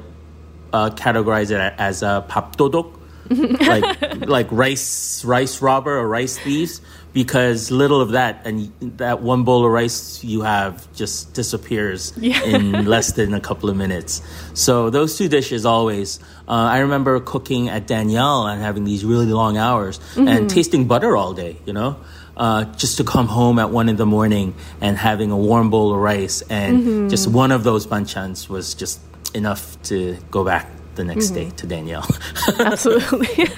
[0.72, 2.96] uh, categorize it as a papdodok,
[3.30, 6.80] like like rice rice robber or rice thieves,
[7.12, 12.84] because little of that and that one bowl of rice you have just disappears in
[12.86, 14.22] less than a couple of minutes.
[14.54, 16.18] So those two dishes always.
[16.48, 21.16] Uh, I remember cooking at Daniel and having these really long hours and tasting butter
[21.16, 21.56] all day.
[21.66, 21.96] You know.
[22.36, 25.92] Uh, just to come home at one in the morning and having a warm bowl
[25.92, 28.98] of rice and just one of those banchans was just
[29.34, 31.34] enough to go back the next mm-hmm.
[31.34, 32.04] day to Daniel.
[32.58, 33.48] Absolutely.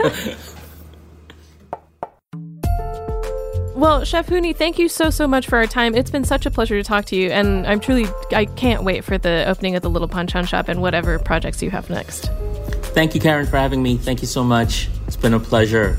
[3.75, 5.95] well, Chef Hooni, thank you so, so much for our time.
[5.95, 9.05] It's been such a pleasure to talk to you, and I'm truly, I can't wait
[9.05, 12.31] for the opening of the Little Banchan Shop and whatever projects you have next.
[12.95, 13.97] Thank you, Karen, for having me.
[13.97, 14.89] Thank you so much.
[15.07, 15.99] It's been a pleasure.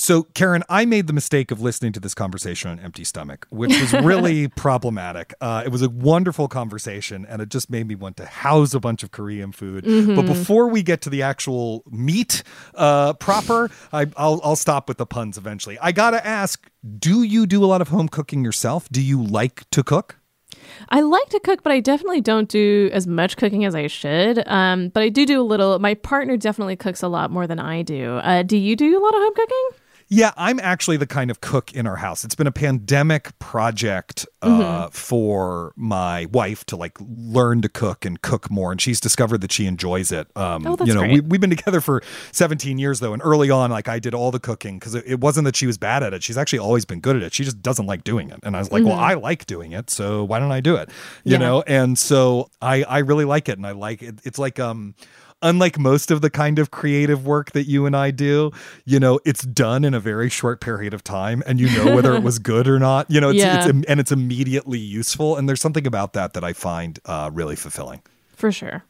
[0.00, 3.78] So, Karen, I made the mistake of listening to this conversation on empty stomach, which
[3.80, 5.34] was really problematic.
[5.40, 8.80] Uh, it was a wonderful conversation, and it just made me want to house a
[8.80, 9.84] bunch of Korean food.
[9.84, 10.14] Mm-hmm.
[10.14, 12.44] But before we get to the actual meat
[12.76, 15.80] uh, proper, I, I'll, I'll stop with the puns eventually.
[15.80, 16.70] I gotta ask:
[17.00, 18.88] Do you do a lot of home cooking yourself?
[18.90, 20.20] Do you like to cook?
[20.90, 24.46] I like to cook, but I definitely don't do as much cooking as I should.
[24.46, 25.76] Um, but I do do a little.
[25.80, 28.18] My partner definitely cooks a lot more than I do.
[28.18, 29.68] Uh, do you do a lot of home cooking?
[30.10, 32.24] Yeah, I'm actually the kind of cook in our house.
[32.24, 38.20] It's been a pandemic project uh, for my wife to like learn to cook and
[38.22, 40.26] cook more, and she's discovered that she enjoys it.
[40.34, 41.12] Um, Oh, that's you know, great.
[41.12, 42.02] we, we've been together for
[42.32, 45.20] 17 years though, and early on, like I did all the cooking because it, it
[45.20, 46.22] wasn't that she was bad at it.
[46.22, 47.34] She's actually always been good at it.
[47.34, 49.90] She just doesn't like doing it, and I was like, well, I like doing it,
[49.90, 50.88] so why don't I do it?
[51.24, 51.38] You Yeah.
[51.38, 54.20] know, and so I I really like it, and I like it.
[54.24, 54.94] It's like um
[55.42, 58.50] unlike most of the kind of creative work that you and I do,
[58.84, 62.14] you know, it's done in a very short period of time and you know whether
[62.14, 63.10] it was good or not.
[63.10, 63.66] You know, it's, Yeah.
[63.68, 67.56] it's and it's immediately useful and there's something about that that I find uh, really
[67.56, 68.02] fulfilling.
[68.34, 68.84] For sure.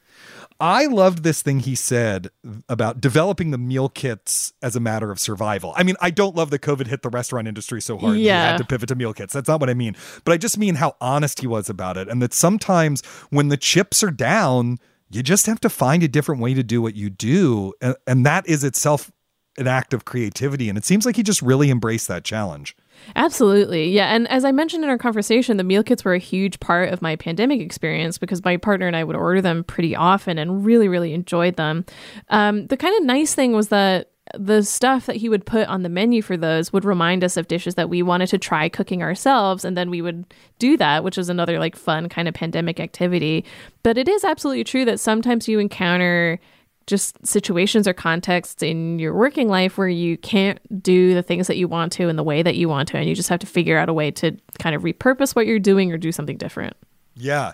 [0.60, 2.30] I loved this thing he said
[2.68, 5.72] about developing the meal kits as a matter of survival.
[5.76, 8.16] I mean, I don't love that COVID hit the restaurant industry so hard.
[8.18, 8.42] Yeah.
[8.42, 9.32] You had to pivot to meal kits.
[9.32, 9.94] That's not what I mean.
[10.24, 12.08] But I just mean how honest he was about it.
[12.08, 14.78] And that sometimes when the chips are down,
[15.10, 17.72] you just have to find a different way to do what you do.
[17.80, 19.10] And, and that is itself
[19.56, 20.68] an act of creativity.
[20.68, 22.76] And it seems like he just really embraced that challenge.
[23.16, 23.90] Absolutely.
[23.90, 24.14] Yeah.
[24.14, 27.02] And as I mentioned in our conversation, the meal kits were a huge part of
[27.02, 30.88] my pandemic experience because my partner and I would order them pretty often and really,
[30.88, 31.84] really enjoyed them.
[32.28, 35.82] Um, the kind of nice thing was that the stuff that he would put on
[35.82, 39.02] the menu for those would remind us of dishes that we wanted to try cooking
[39.02, 40.24] ourselves and then we would
[40.58, 43.44] do that which was another like fun kind of pandemic activity
[43.82, 46.38] but it is absolutely true that sometimes you encounter
[46.86, 51.58] just situations or contexts in your working life where you can't do the things that
[51.58, 53.46] you want to in the way that you want to and you just have to
[53.46, 56.74] figure out a way to kind of repurpose what you're doing or do something different
[57.14, 57.52] Yeah.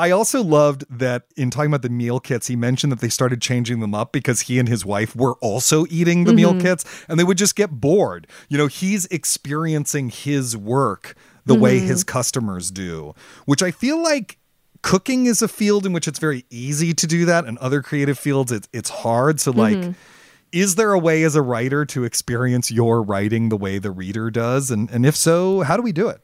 [0.00, 3.42] I also loved that in talking about the meal kits, he mentioned that they started
[3.42, 6.62] changing them up because he and his wife were also eating the meal mm-hmm.
[6.62, 8.26] kits and they would just get bored.
[8.48, 11.88] You know, he's experiencing his work the way mm-hmm.
[11.88, 14.38] his customers do, which I feel like
[14.80, 18.18] cooking is a field in which it's very easy to do that and other creative
[18.18, 19.38] fields it's it's hard.
[19.38, 19.92] So like mm-hmm.
[20.50, 24.30] is there a way as a writer to experience your writing the way the reader
[24.30, 24.70] does?
[24.70, 26.22] And and if so how do we do it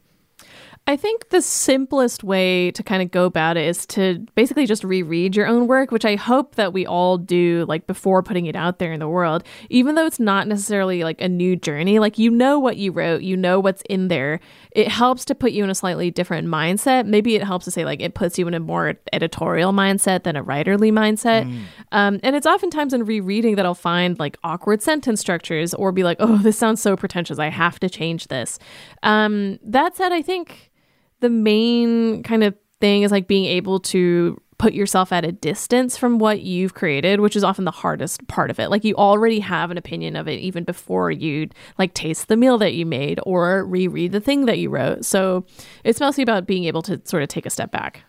[0.89, 4.84] I think the simplest way to kind of go about it is to basically just
[4.84, 8.55] reread your own work, which I hope that we all do like before putting it
[8.55, 9.43] out there in the world.
[9.68, 13.22] Even though it's not necessarily like a new journey, like you know what you wrote,
[13.22, 14.39] you know what's in there.
[14.70, 17.05] It helps to put you in a slightly different mindset.
[17.05, 20.37] Maybe it helps to say like it puts you in a more editorial mindset than
[20.37, 21.47] a writerly mindset.
[21.91, 26.05] Um, and it's oftentimes in rereading that I'll find like awkward sentence structures or be
[26.05, 27.41] like, oh, this sounds so pretentious.
[27.41, 28.61] I have to change this.
[29.03, 30.70] Um, that said, I think
[31.20, 35.96] the main kind of thing is like being able to put yourself at a distance
[35.96, 38.70] from what you've created, which is often the hardest part of it.
[38.70, 41.48] Like you already have an opinion of it even before you
[41.78, 45.04] like taste the meal that you made or reread the thing that you wrote.
[45.04, 45.44] So
[45.84, 48.02] it's mostly about being able to sort of take a step back.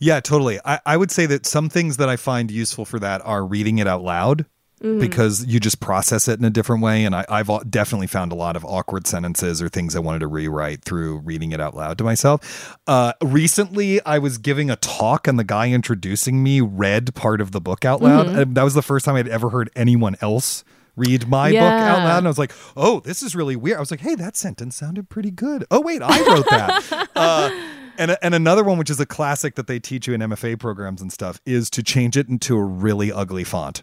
[0.00, 0.58] Yeah, totally.
[0.64, 3.78] I, I would say that some things that I find useful for that are reading
[3.78, 4.46] it out loud
[4.80, 7.04] because you just process it in a different way.
[7.04, 10.26] And I, I've definitely found a lot of awkward sentences or things I wanted to
[10.26, 12.76] rewrite through reading it out loud to myself.
[12.86, 17.52] Uh, recently, I was giving a talk and the guy introducing me read part of
[17.52, 18.26] the book out loud.
[18.26, 20.64] And that was the first time I'd ever heard anyone else
[20.96, 22.18] read my book out loud.
[22.18, 23.78] And I was like, oh, this is really weird.
[23.78, 25.64] I was like, hey, that sentence sounded pretty good.
[25.70, 27.08] Oh, wait, I wrote that.
[27.16, 27.68] uh,
[27.98, 31.00] and, and another one, which is a classic that they teach you in MFA programs
[31.00, 33.82] and stuff, is to change it into a really ugly font.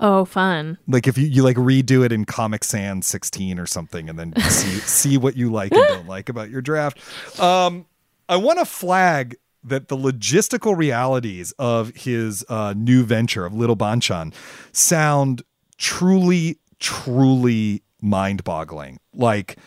[0.00, 0.78] Oh, fun.
[0.86, 4.34] Like if you, you like redo it in Comic Sans 16 or something, and then
[4.42, 6.98] see see what you like and don't like about your draft.
[7.40, 7.86] Um,
[8.28, 13.76] I want to flag that the logistical realities of his uh, new venture of Little
[13.76, 14.32] Banchan
[14.72, 15.42] sound
[15.78, 18.98] truly, truly mind-boggling.
[19.12, 19.58] Like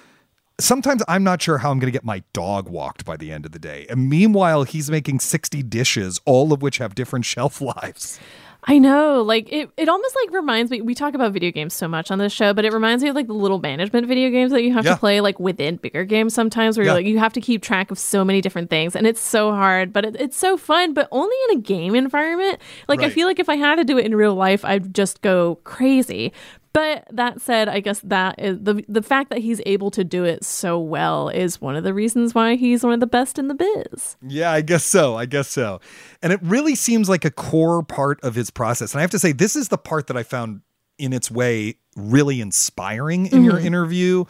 [0.62, 3.46] sometimes I'm not sure how I'm going to get my dog walked by the end
[3.46, 3.86] of the day.
[3.90, 8.20] And meanwhile, he's making 60 dishes, all of which have different shelf lives.
[8.64, 9.24] I know.
[9.24, 12.20] Like it, it almost like reminds me we talk about video games so much on
[12.20, 14.72] this show, but it reminds me of like the little management video games that you
[14.74, 14.94] have Yeah.
[14.94, 16.92] to play like within bigger games sometimes where Yeah.
[16.92, 19.52] you're like you have to keep track of so many different things and it's so
[19.52, 22.60] hard, but it, it's so fun, but only in a game environment.
[22.88, 25.22] Like I feel like if I had to do it in real life, I'd just
[25.22, 26.32] go crazy.
[26.74, 30.24] But that said, I guess that is the the fact that he's able to do
[30.24, 33.50] it so well is one of the reasons why he's one of the best in
[33.50, 34.16] the biz.
[34.22, 35.16] Yeah, I guess so.
[35.16, 35.82] I guess so.
[36.22, 38.94] And it really seems like a core part of his process.
[38.94, 40.62] And I have to say, this is the part that I found
[40.98, 43.68] in its way really inspiring in your mm-hmm.
[43.68, 44.26] interview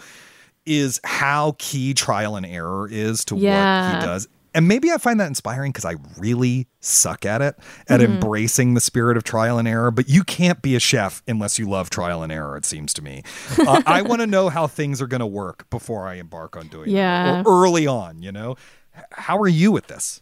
[0.66, 4.28] is how key trial and error is to what he does.
[4.54, 7.56] And maybe I find that inspiring because I really suck at it,
[7.88, 9.91] at embracing the spirit of trial and error.
[9.91, 13.02] But you can't be a chef unless you love trial and error, it seems to
[13.02, 13.24] me.
[13.66, 16.68] Uh, I want to know how things are going to work before I embark on
[16.68, 17.32] doing Yeah.
[17.43, 18.56] them, or early on, you know?
[19.12, 20.22] How are you with this?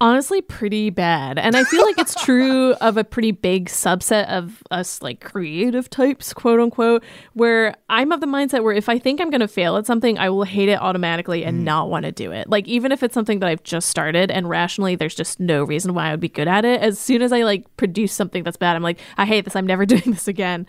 [0.00, 1.38] Honestly pretty bad.
[1.38, 5.90] And i feel like it's true of a pretty big subset of us like creative
[5.90, 9.48] types quote unquote where i'm of the mindset where if i think i'm going to
[9.48, 11.64] fail at something i will hate it automatically and mm.
[11.64, 12.48] not want to do it.
[12.48, 15.94] Like even if it's something that i've just started and rationally there's just no reason
[15.94, 18.56] why i would be good at it as soon as i like produce something that's
[18.56, 19.56] bad i'm like i hate this.
[19.56, 20.66] I'm never doing this again.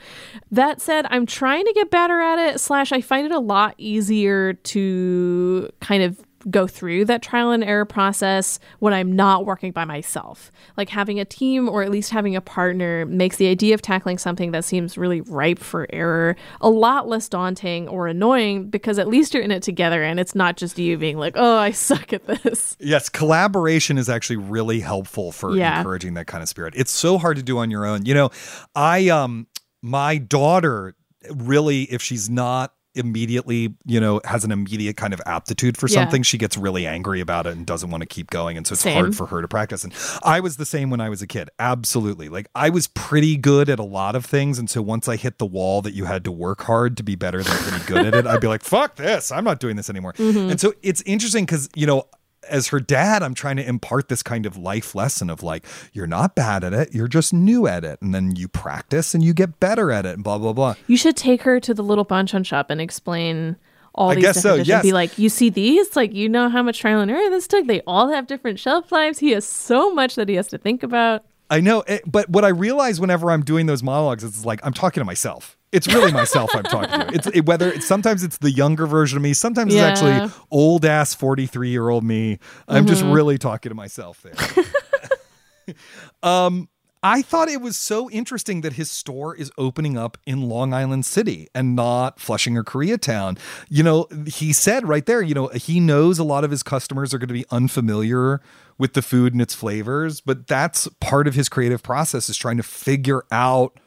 [0.52, 3.76] That said i'm trying to get better at it slash i find it a lot
[3.78, 9.72] easier to kind of go through that trial and error process when I'm not working
[9.72, 10.52] by myself.
[10.78, 14.18] Like having a team or at least having a partner makes the idea of tackling
[14.18, 19.08] something that seems really ripe for error a lot less daunting or annoying because at
[19.08, 22.14] least you're in it together and it's not just you being like, oh, I suck
[22.14, 22.76] at this.
[22.80, 25.78] Yes, collaboration is actually really helpful for Yeah.
[25.78, 26.74] encouraging that kind of spirit.
[26.76, 28.06] It's so hard to do on your own.
[28.06, 28.30] You know,
[28.76, 29.48] I um
[29.82, 30.96] my daughter
[31.30, 35.96] really if she's not immediately, you know, has an immediate kind of aptitude for Yeah.
[36.02, 38.74] something, she gets really angry about it and doesn't want to keep going and so
[38.74, 38.94] it's Same.
[38.94, 39.84] hard for her to practice.
[39.84, 41.50] And I was the same when I was a kid.
[41.60, 42.30] Absolutely.
[42.30, 45.38] Like I was pretty good at a lot of things and so once I hit
[45.38, 48.14] the wall that you had to work hard to be better than pretty good at
[48.14, 49.32] it, I'd be like, "Fuck this.
[49.32, 50.52] I'm not doing this anymore." Mm-hmm.
[50.52, 52.04] And so it's interesting cuz, you know,
[52.52, 56.08] as her dad, I'm trying to impart this kind of life lesson of like, you're
[56.08, 58.02] not bad at it, you're just new at it.
[58.02, 60.76] And then you practice and you get better at it and blah, blah, blah.
[60.88, 63.56] You should take her to the little banchan shop and explain
[63.94, 64.84] all I these guess so, yes.
[64.84, 65.96] Be like, you see these?
[65.96, 67.68] Like, you know how much trial and error this took?
[67.68, 69.20] They all have different shelf lives.
[69.20, 71.26] He has so much that he has to think about.
[71.50, 74.74] I know, it, but what I realize whenever I'm doing those monologues is like I'm
[74.74, 75.58] talking to myself.
[75.72, 77.14] It's really myself I'm talking to.
[77.16, 79.92] It's it, whether it's sometimes it's the younger version of me, sometimes Yeah.
[79.92, 82.40] it's actually old ass 43 year old me.
[82.68, 83.12] I'm just Mm-hmm.
[83.14, 85.76] really talking to myself there.
[86.24, 86.68] um,
[87.04, 91.04] I thought it was so interesting that his store is opening up in Long Island
[91.04, 93.40] City and not Flushing or Koreatown.
[93.70, 97.12] You know, he said right there, you know, he knows a lot of his customers
[97.12, 98.40] are going to be unfamiliar
[98.78, 102.58] with the food and its flavors, but that's part of his creative process is trying
[102.58, 103.80] to figure out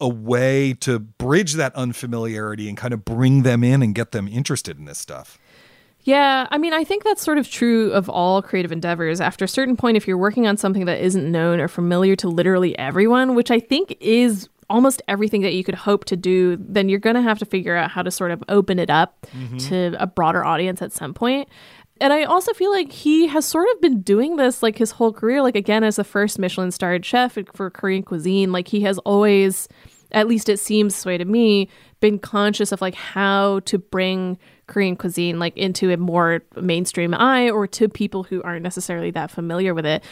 [0.00, 4.28] a way to bridge that unfamiliarity and kind of bring them in and get them
[4.28, 5.38] interested in this stuff.
[6.02, 9.20] Yeah, I mean, I think that's sort of true of all creative endeavors.
[9.20, 12.28] After a certain point, if you're working on something that isn't known or familiar to
[12.28, 16.88] literally everyone, which I think is almost everything that you could hope to do, then
[16.88, 19.56] you're going to have to figure out how to sort of open it up mm-hmm.
[19.56, 21.48] to a broader audience at some point.
[22.00, 25.12] And I also feel like he has sort of been doing this like his whole
[25.12, 25.42] career.
[25.42, 29.68] Like, again, as the first Michelin starred chef for Korean cuisine, like he has always
[30.12, 31.68] at least it seems this way to me,
[32.00, 37.50] been conscious of like how to bring Korean cuisine like into a more mainstream eye
[37.50, 40.04] or to people who aren't necessarily that familiar with it.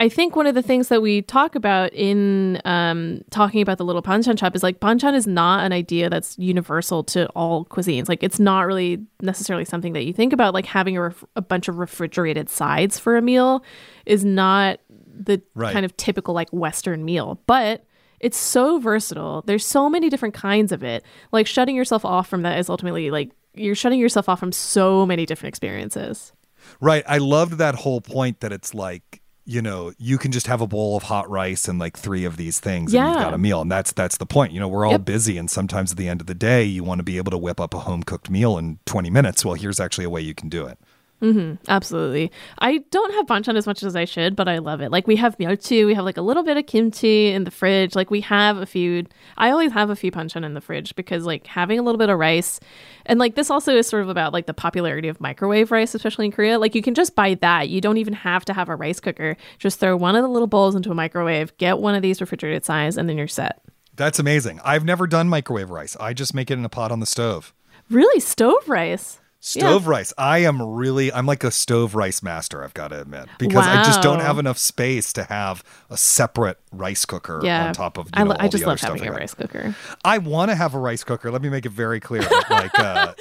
[0.00, 3.84] I think one of the things that we talk about in um, talking about the
[3.84, 8.08] little banchan shop is like banchan is not an idea that's universal to all cuisines.
[8.08, 10.52] Like it's not really necessarily something that you think about.
[10.52, 13.64] Like having a, ref- a bunch of refrigerated sides for a meal
[14.04, 14.80] is not
[15.16, 15.72] the Right.
[15.72, 17.84] kind of typical like Western meal, but
[18.18, 19.42] it's so versatile.
[19.46, 21.04] There's so many different kinds of it.
[21.30, 25.06] Like shutting yourself off from that is ultimately like you're shutting yourself off from so
[25.06, 26.32] many different experiences.
[26.80, 27.04] Right.
[27.06, 30.66] I loved that whole point that it's like, you know, you can just have a
[30.66, 33.60] bowl of hot rice and like three of these things and you've got a meal.
[33.60, 34.52] And that's that's the point.
[34.52, 35.04] You know, we're all Yep.
[35.04, 37.38] busy and sometimes at the end of the day you want to be able to
[37.38, 39.44] whip up a home cooked meal in 20 minutes.
[39.44, 40.78] Well, here's actually a way you can do it.
[41.22, 41.54] Mm-hmm.
[41.68, 42.30] Absolutely.
[42.58, 44.90] I don't have banchan as much as I should, but I love it.
[44.90, 47.94] Like we have myeolchi, we have like a little bit of kimchi in the fridge.
[47.94, 49.06] Like we have a few.
[49.38, 52.10] I always have a few banchan in the fridge because like having a little bit
[52.10, 52.60] of rice,
[53.06, 56.26] and like this also is sort of about like the popularity of microwave rice, especially
[56.26, 56.58] in Korea.
[56.58, 57.70] Like you can just buy that.
[57.70, 59.36] You don't even have to have a rice cooker.
[59.58, 62.64] Just throw one of the little bowls into a microwave, get one of these refrigerated
[62.64, 63.60] size, and then you're set.
[63.96, 64.60] That's amazing.
[64.64, 65.96] I've never done microwave rice.
[65.98, 67.54] I just make it in a pot on the stove.
[67.88, 69.20] Really, stove rice.
[69.46, 70.10] Stove rice.
[70.16, 73.82] I am really, I'm like a stove rice master, I've got to admit, because I
[73.84, 77.66] just don't have enough space to have a separate rice cooker Yeah.
[77.66, 79.76] on top of, you I, know, I all just love having I a rice cooker.
[80.02, 81.30] I want to have a rice cooker.
[81.30, 82.22] Let me make it very clear.
[82.48, 83.12] Like, uh,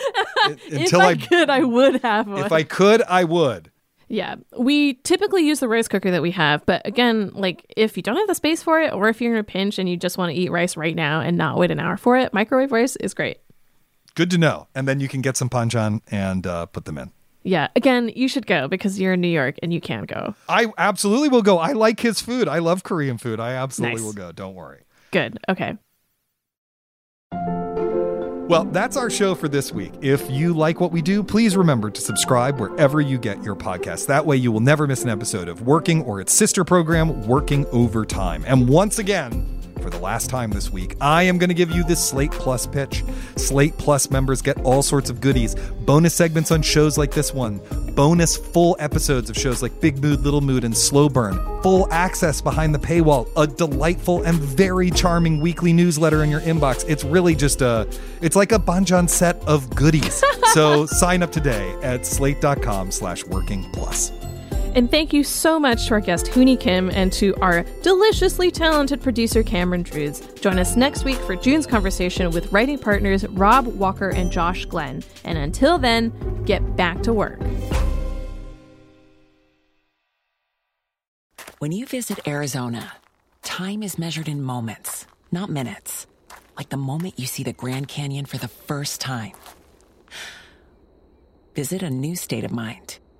[0.47, 2.45] if until I, I, could, I would have one.
[2.45, 3.69] if I could, I would.
[4.07, 8.03] Yeah, we typically use the rice cooker that we have, but again, like if you
[8.03, 10.17] don't have the space for it, or if you're in a pinch and you just
[10.17, 12.95] want to eat rice right now and not wait an hour for it, microwave rice
[12.97, 13.39] is great.
[14.15, 14.67] Good to know.
[14.75, 17.11] And then you can get some banchan and uh, put them in.
[17.45, 20.33] Yeah, again, you should go because you're in New York and you can go.
[20.47, 21.57] I absolutely will go.
[21.57, 22.47] I like his food.
[22.47, 23.39] I love Korean food.
[23.39, 24.05] I absolutely Nice.
[24.05, 24.31] will go.
[24.31, 24.83] Don't worry.
[25.11, 25.39] Good.
[25.49, 25.77] Okay.
[28.47, 29.91] Well, that's our show for this week.
[30.01, 34.07] If you like what we do, please remember to subscribe wherever you get your podcast.
[34.07, 37.65] That way, you will never miss an episode of Working or its sister program, Working
[37.67, 38.43] Overtime.
[38.45, 39.45] And once again,
[39.83, 42.65] for the last time this week, I am going to give you this Slate Plus
[42.65, 43.03] pitch.
[43.35, 47.59] Slate Plus members get all sorts of goodies, bonus segments on shows like this one,
[47.93, 52.41] bonus full episodes of shows like Big Mood, Little Mood, and Slow Burn, full access
[52.41, 56.87] behind the paywall, a delightful and very charming weekly newsletter in your inbox.
[56.87, 57.85] It's really just a,
[58.21, 60.23] it's like a banchan set of goodies.
[60.53, 64.13] so sign up today at slate.com slash working plus.
[64.75, 69.01] And thank you so much to our guest Hooni Kim and to our deliciously talented
[69.01, 70.19] producer Cameron Drews.
[70.41, 75.03] Join us next week for June's conversation with writing partners Rob Walker and Josh Glenn.
[75.23, 76.11] And until then,
[76.45, 77.39] get back to work.
[81.59, 82.93] When you visit Arizona,
[83.41, 86.07] time is measured in moments, not minutes.
[86.57, 89.33] Like the moment you see the Grand Canyon for the first time.
[91.55, 92.97] Visit a new state of mind.